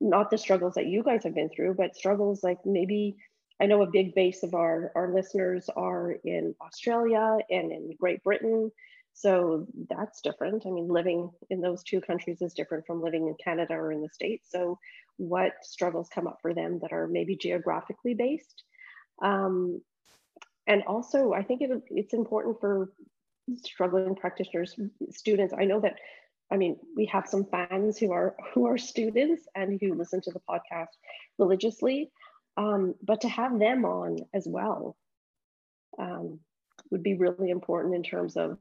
Not 0.02 0.32
the 0.32 0.38
struggles 0.38 0.76
that 0.76 0.88
you 0.88 1.04
guys 1.04 1.24
have 1.24 1.36
been 1.36 1.50
through, 1.50 1.76
but 1.76 1.96
struggles 1.96 2.44
like 2.44 2.60
maybe 2.66 3.18
I 3.62 3.66
know 3.66 3.82
a 3.82 3.92
big 3.92 4.16
base 4.16 4.44
of 4.44 4.54
our, 4.54 4.92
our 4.96 5.14
listeners 5.14 5.70
are 5.76 6.12
in 6.24 6.56
Australia 6.62 7.38
and 7.50 7.72
in 7.72 7.96
Great 8.00 8.24
Britain. 8.24 8.72
So 9.14 9.68
that's 9.90 10.22
different. 10.22 10.66
I 10.66 10.70
mean, 10.70 10.88
living 10.88 11.30
in 11.50 11.60
those 11.60 11.84
two 11.84 12.00
countries 12.00 12.42
is 12.42 12.54
different 12.54 12.86
from 12.86 13.02
living 13.02 13.28
in 13.28 13.36
Canada 13.44 13.74
or 13.74 13.92
in 13.92 14.02
the 14.02 14.10
States. 14.10 14.48
So, 14.50 14.80
what 15.18 15.52
struggles 15.62 16.08
come 16.08 16.28
up 16.28 16.38
for 16.42 16.54
them 16.54 16.80
that 16.82 16.94
are 16.94 17.06
maybe 17.06 17.36
geographically 17.36 18.14
based? 18.14 18.64
Um, 19.22 19.82
and 20.69 20.84
also 20.84 21.34
i 21.34 21.43
think 21.43 21.62
it, 21.62 21.69
it's 21.89 22.13
important 22.13 22.58
for 22.62 22.93
struggling 23.58 24.15
practitioners 24.15 24.75
students. 25.10 25.53
I 25.58 25.65
know 25.65 25.82
that 25.82 25.95
i 26.51 26.55
mean 26.55 26.77
we 26.95 27.05
have 27.08 27.27
some 27.27 27.45
fans 27.45 27.97
who 27.97 28.13
are 28.13 28.36
who 28.53 28.67
are 28.67 28.77
students 28.77 29.43
and 29.55 29.77
who 29.82 29.95
listen 29.95 30.21
to 30.21 30.32
the 30.32 30.41
podcast 30.49 30.93
religiously 31.38 32.12
um, 32.58 32.93
but 33.03 33.21
to 33.21 33.29
have 33.29 33.58
them 33.58 33.86
on 33.86 34.17
as 34.34 34.45
well 34.47 34.95
um, 35.97 36.39
would 36.91 37.03
be 37.03 37.15
really 37.15 37.49
important 37.49 37.95
in 37.95 38.03
terms 38.03 38.38
of 38.38 38.58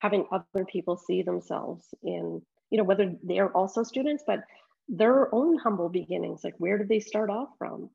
having 0.00 0.26
other 0.32 0.64
people 0.64 0.96
see 0.96 1.22
themselves 1.22 1.86
in 2.02 2.42
you 2.70 2.78
know 2.78 2.84
whether 2.84 3.14
they're 3.22 3.56
also 3.56 3.82
students 3.82 4.24
but 4.26 4.40
their 4.88 5.32
own 5.34 5.58
humble 5.58 5.88
beginnings 5.88 6.42
like 6.42 6.54
where 6.58 6.78
did 6.78 6.88
they 6.88 7.00
start 7.00 7.30
off 7.30 7.48
from? 7.58 7.90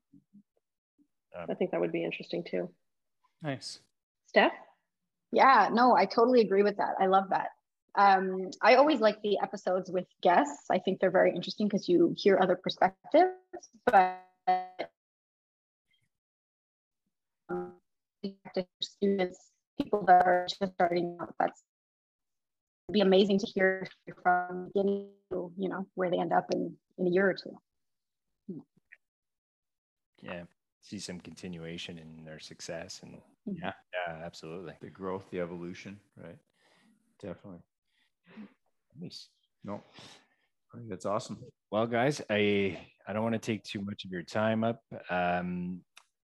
Um, 1.36 1.46
i 1.50 1.54
think 1.54 1.70
that 1.70 1.80
would 1.80 1.92
be 1.92 2.04
interesting 2.04 2.44
too 2.44 2.68
Nice. 3.42 3.80
Steph? 4.26 4.52
Yeah, 5.32 5.70
no, 5.72 5.96
I 5.96 6.04
totally 6.04 6.40
agree 6.40 6.62
with 6.62 6.76
that. 6.76 6.94
I 7.00 7.06
love 7.06 7.30
that. 7.30 7.48
Um, 7.94 8.50
I 8.62 8.76
always 8.76 9.00
like 9.00 9.20
the 9.22 9.38
episodes 9.42 9.90
with 9.90 10.06
guests. 10.22 10.66
I 10.70 10.78
think 10.78 11.00
they're 11.00 11.10
very 11.10 11.34
interesting 11.34 11.68
because 11.68 11.88
you 11.88 12.14
hear 12.16 12.38
other 12.40 12.56
perspectives, 12.56 13.34
but 13.84 14.22
um, 17.50 17.72
students, 18.80 19.50
people 19.80 20.04
that 20.06 20.26
are 20.26 20.46
just 20.48 20.72
starting 20.74 21.18
out, 21.20 21.34
that's 21.38 21.62
be 22.90 23.00
amazing 23.00 23.38
to 23.38 23.46
hear 23.46 23.86
from 24.22 24.70
beginning 24.74 25.08
to, 25.30 25.50
you 25.56 25.68
know, 25.68 25.86
where 25.94 26.10
they 26.10 26.18
end 26.18 26.32
up 26.32 26.46
in, 26.52 26.74
in 26.98 27.06
a 27.06 27.10
year 27.10 27.28
or 27.30 27.34
two. 27.34 28.62
Yeah, 30.22 30.42
see 30.82 30.98
some 30.98 31.20
continuation 31.20 31.96
in 31.98 32.24
their 32.24 32.40
success 32.40 33.00
and 33.02 33.16
yeah. 33.46 33.72
Yeah 33.92 34.22
absolutely. 34.24 34.74
The 34.80 34.90
growth 34.90 35.30
the 35.30 35.40
evolution 35.40 35.98
right? 36.16 36.38
Definitely. 37.20 37.60
Nice. 39.00 39.28
No. 39.64 39.82
I 40.74 40.78
think 40.78 40.90
that's 40.90 41.06
awesome. 41.06 41.38
Well 41.70 41.86
guys 41.86 42.20
i 42.28 42.78
i 43.06 43.12
don't 43.12 43.22
want 43.22 43.34
to 43.34 43.38
take 43.38 43.62
too 43.62 43.80
much 43.80 44.04
of 44.04 44.10
your 44.10 44.22
time 44.24 44.64
up. 44.64 44.82
Um 45.08 45.82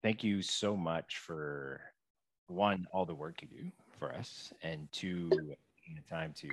thank 0.02 0.24
you 0.24 0.42
so 0.42 0.76
much 0.76 1.18
for 1.18 1.80
one 2.48 2.86
all 2.92 3.06
the 3.06 3.14
work 3.14 3.40
you 3.42 3.48
do 3.48 3.70
for 3.98 4.12
us 4.12 4.52
and 4.62 4.88
two 4.90 5.28
taking 5.30 5.94
the 5.94 6.08
time 6.10 6.32
to 6.34 6.48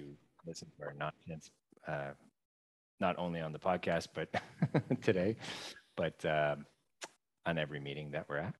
listen 0.45 0.69
to 0.77 0.85
our 0.85 0.93
nonsense 0.93 1.49
uh 1.87 2.11
not 2.99 3.17
only 3.17 3.41
on 3.41 3.51
the 3.51 3.59
podcast 3.59 4.07
but 4.13 4.29
today. 5.01 5.35
But 5.95 6.23
um 6.25 6.65
on 7.47 7.57
every 7.57 7.79
meeting 7.79 8.11
that 8.11 8.25
we're 8.29 8.37
at. 8.37 8.55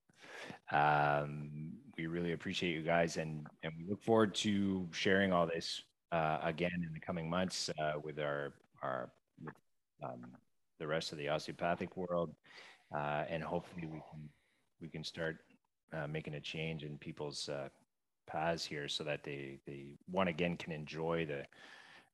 Um, 0.72 1.74
we 1.98 2.08
really 2.08 2.32
appreciate 2.32 2.74
you 2.74 2.82
guys, 2.82 3.18
and 3.18 3.46
and 3.64 3.74
we 3.78 3.86
look 3.90 4.02
forward 4.02 4.34
to 4.36 4.88
sharing 4.92 5.34
all 5.34 5.46
this 5.46 5.84
uh, 6.12 6.40
again 6.42 6.72
in 6.74 6.94
the 6.94 7.00
coming 7.00 7.30
months 7.30 7.70
uh, 7.80 7.94
with 8.02 8.20
our 8.20 8.54
our 8.82 9.12
with, 9.44 9.54
um, 10.04 10.26
the 10.80 10.88
rest 10.88 11.12
of 11.12 11.18
the 11.18 11.28
osteopathic 11.28 11.96
world, 11.98 12.34
uh, 12.96 13.24
and 13.30 13.44
hopefully 13.44 13.88
we 13.88 14.02
can 14.12 14.30
we 14.82 14.90
can 14.90 15.04
start 15.04 15.38
uh, 15.94 16.08
making 16.08 16.36
a 16.36 16.40
change 16.40 16.84
in 16.84 16.98
people's 16.98 17.50
uh, 17.50 17.68
paths 18.28 18.64
here, 18.64 18.88
so 18.88 19.04
that 19.04 19.24
they 19.24 19.60
they 19.66 19.98
one 20.10 20.28
again 20.30 20.56
can 20.56 20.72
enjoy 20.72 21.26
the 21.26 21.44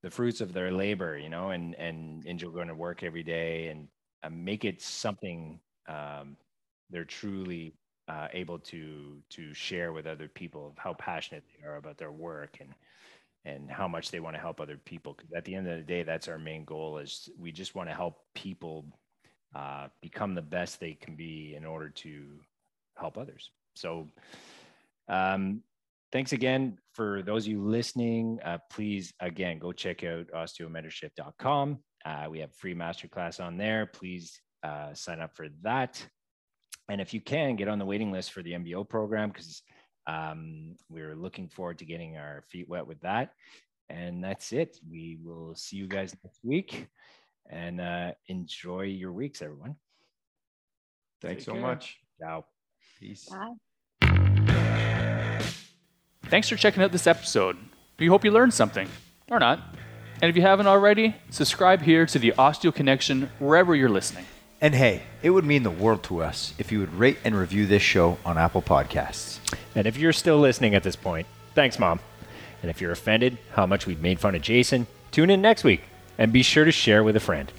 the 0.02 0.10
fruits 0.10 0.42
of 0.42 0.54
their 0.54 0.72
labor, 0.72 1.18
you 1.18 1.30
know, 1.30 1.52
and 1.52 1.76
and 1.76 2.26
enjoy 2.26 2.50
going 2.50 2.68
to 2.68 2.76
work 2.76 3.04
every 3.04 3.24
day 3.24 3.68
and 3.68 3.88
uh, 4.24 4.30
make 4.30 4.66
it 4.66 4.82
something 4.82 5.60
um, 5.88 6.38
they're 6.94 7.04
truly 7.04 7.74
uh, 8.08 8.28
able 8.34 8.60
to 8.60 9.18
to 9.32 9.54
share 9.54 9.92
with 9.92 10.06
other 10.06 10.28
people 10.28 10.74
how 10.78 10.94
passionate 10.94 11.44
they 11.58 11.68
are 11.68 11.78
about 11.78 11.98
their 11.98 12.12
work 12.12 12.58
and 12.62 12.74
and 13.46 13.70
how 13.70 13.88
much 13.88 14.10
they 14.10 14.22
want 14.22 14.36
to 14.36 14.42
help 14.42 14.62
other 14.62 14.80
people. 14.86 15.14
Because 15.14 15.32
at 15.36 15.44
the 15.44 15.56
end 15.56 15.68
of 15.68 15.78
the 15.78 15.84
day, 15.84 16.04
that's 16.04 16.30
our 16.30 16.40
main 16.40 16.64
goal. 16.64 16.98
Is 17.00 17.30
we 17.38 17.52
just 17.52 17.76
want 17.76 17.90
to 17.90 17.96
help 17.96 18.20
people 18.36 18.86
uh, 19.56 19.88
become 20.02 20.34
the 20.34 20.42
best 20.42 20.80
they 20.80 20.94
can 20.94 21.16
be 21.16 21.56
in 21.56 21.66
order 21.66 21.90
to 21.90 22.40
help 22.98 23.18
others. 23.18 23.52
So, 23.76 24.08
um, 25.10 25.62
thanks 26.12 26.32
again 26.32 26.78
for 26.94 27.22
those 27.24 27.46
of 27.46 27.52
you 27.52 27.62
listening. 27.62 28.40
Uh, 28.46 28.60
please 28.72 29.14
again 29.20 29.60
go 29.60 29.72
check 29.72 30.04
out 30.04 30.28
osteomentorship.com. 30.28 31.80
Uh, 32.06 32.28
we 32.30 32.40
have 32.40 32.54
free 32.56 32.76
masterclass 32.76 33.44
on 33.44 33.58
there. 33.58 33.86
Please 33.86 34.40
uh, 34.64 34.94
sign 34.94 35.22
up 35.22 35.36
for 35.36 35.48
that. 35.64 36.06
And 36.90 37.00
if 37.00 37.14
you 37.14 37.22
can, 37.22 37.56
get 37.56 37.68
on 37.68 37.80
the 37.80 37.86
waiting 37.86 38.12
list 38.12 38.32
for 38.32 38.42
the 38.42 38.52
MBO 38.54 38.88
program 38.88 39.30
because 39.30 39.62
um, 40.08 40.76
we're 40.90 41.16
looking 41.16 41.48
forward 41.48 41.80
to 41.80 41.86
getting 41.86 42.18
our 42.18 42.44
feet 42.50 42.68
wet 42.68 42.86
with 42.86 43.00
that. 43.02 43.34
And 43.90 44.24
that's 44.24 44.52
it. 44.52 44.78
We 44.90 45.18
will 45.24 45.56
see 45.56 45.78
you 45.78 45.88
guys 45.88 46.16
next 46.24 46.40
week 46.44 46.88
and 47.50 47.80
uh, 47.80 48.12
enjoy 48.28 48.82
your 48.84 49.12
weeks, 49.12 49.42
everyone. 49.42 49.76
Thanks 51.22 51.46
Take 51.46 51.46
so 51.46 51.54
care. 51.54 51.62
much. 51.62 52.00
Ciao. 52.20 52.46
Peace. 53.00 53.30
Bye. 53.30 53.54
Thanks 56.24 56.50
for 56.50 56.56
checking 56.56 56.82
out 56.82 56.92
this 56.92 57.08
episode. 57.08 57.58
We 58.00 58.08
hope 58.08 58.26
you 58.26 58.32
learned 58.32 58.54
something, 58.54 58.90
or 59.30 59.40
not. 59.40 59.60
And 60.22 60.30
if 60.30 60.36
you 60.36 60.42
haven't 60.42 60.68
already, 60.68 61.16
subscribe 61.30 61.82
here 61.82 62.06
to 62.08 62.18
the 62.18 62.32
Osteo 62.38 62.74
Connection 62.74 63.30
wherever 63.40 63.76
you're 63.76 63.90
listening. 63.90 64.26
And 64.64 64.76
hey, 64.76 65.04
it 65.22 65.32
would 65.32 65.44
mean 65.44 65.64
the 65.64 65.70
world 65.70 66.04
to 66.04 66.24
us 66.24 66.54
if 66.58 66.72
you 66.72 66.80
would 66.80 66.94
rate 66.94 67.18
and 67.26 67.36
review 67.36 67.66
this 67.66 67.82
show 67.82 68.18
on 68.24 68.38
Apple 68.38 68.62
Podcasts. 68.62 69.40
And 69.76 69.86
if 69.86 69.98
you're 69.98 70.14
still 70.14 70.40
listening 70.40 70.74
at 70.74 70.84
this 70.84 70.96
point, 70.96 71.28
thanks, 71.54 71.78
Mom. 71.78 72.00
And 72.62 72.72
if 72.72 72.80
you're 72.80 72.94
offended 72.94 73.38
how 73.52 73.66
much 73.66 73.86
we've 73.86 74.00
made 74.00 74.22
fun 74.22 74.36
of 74.36 74.42
Jason, 74.42 74.88
tune 75.12 75.30
in 75.30 75.42
next 75.42 75.66
week 75.66 75.82
and 76.18 76.32
be 76.32 76.44
sure 76.44 76.64
to 76.64 76.72
share 76.72 77.04
with 77.04 77.18
a 77.18 77.20
friend. 77.20 77.52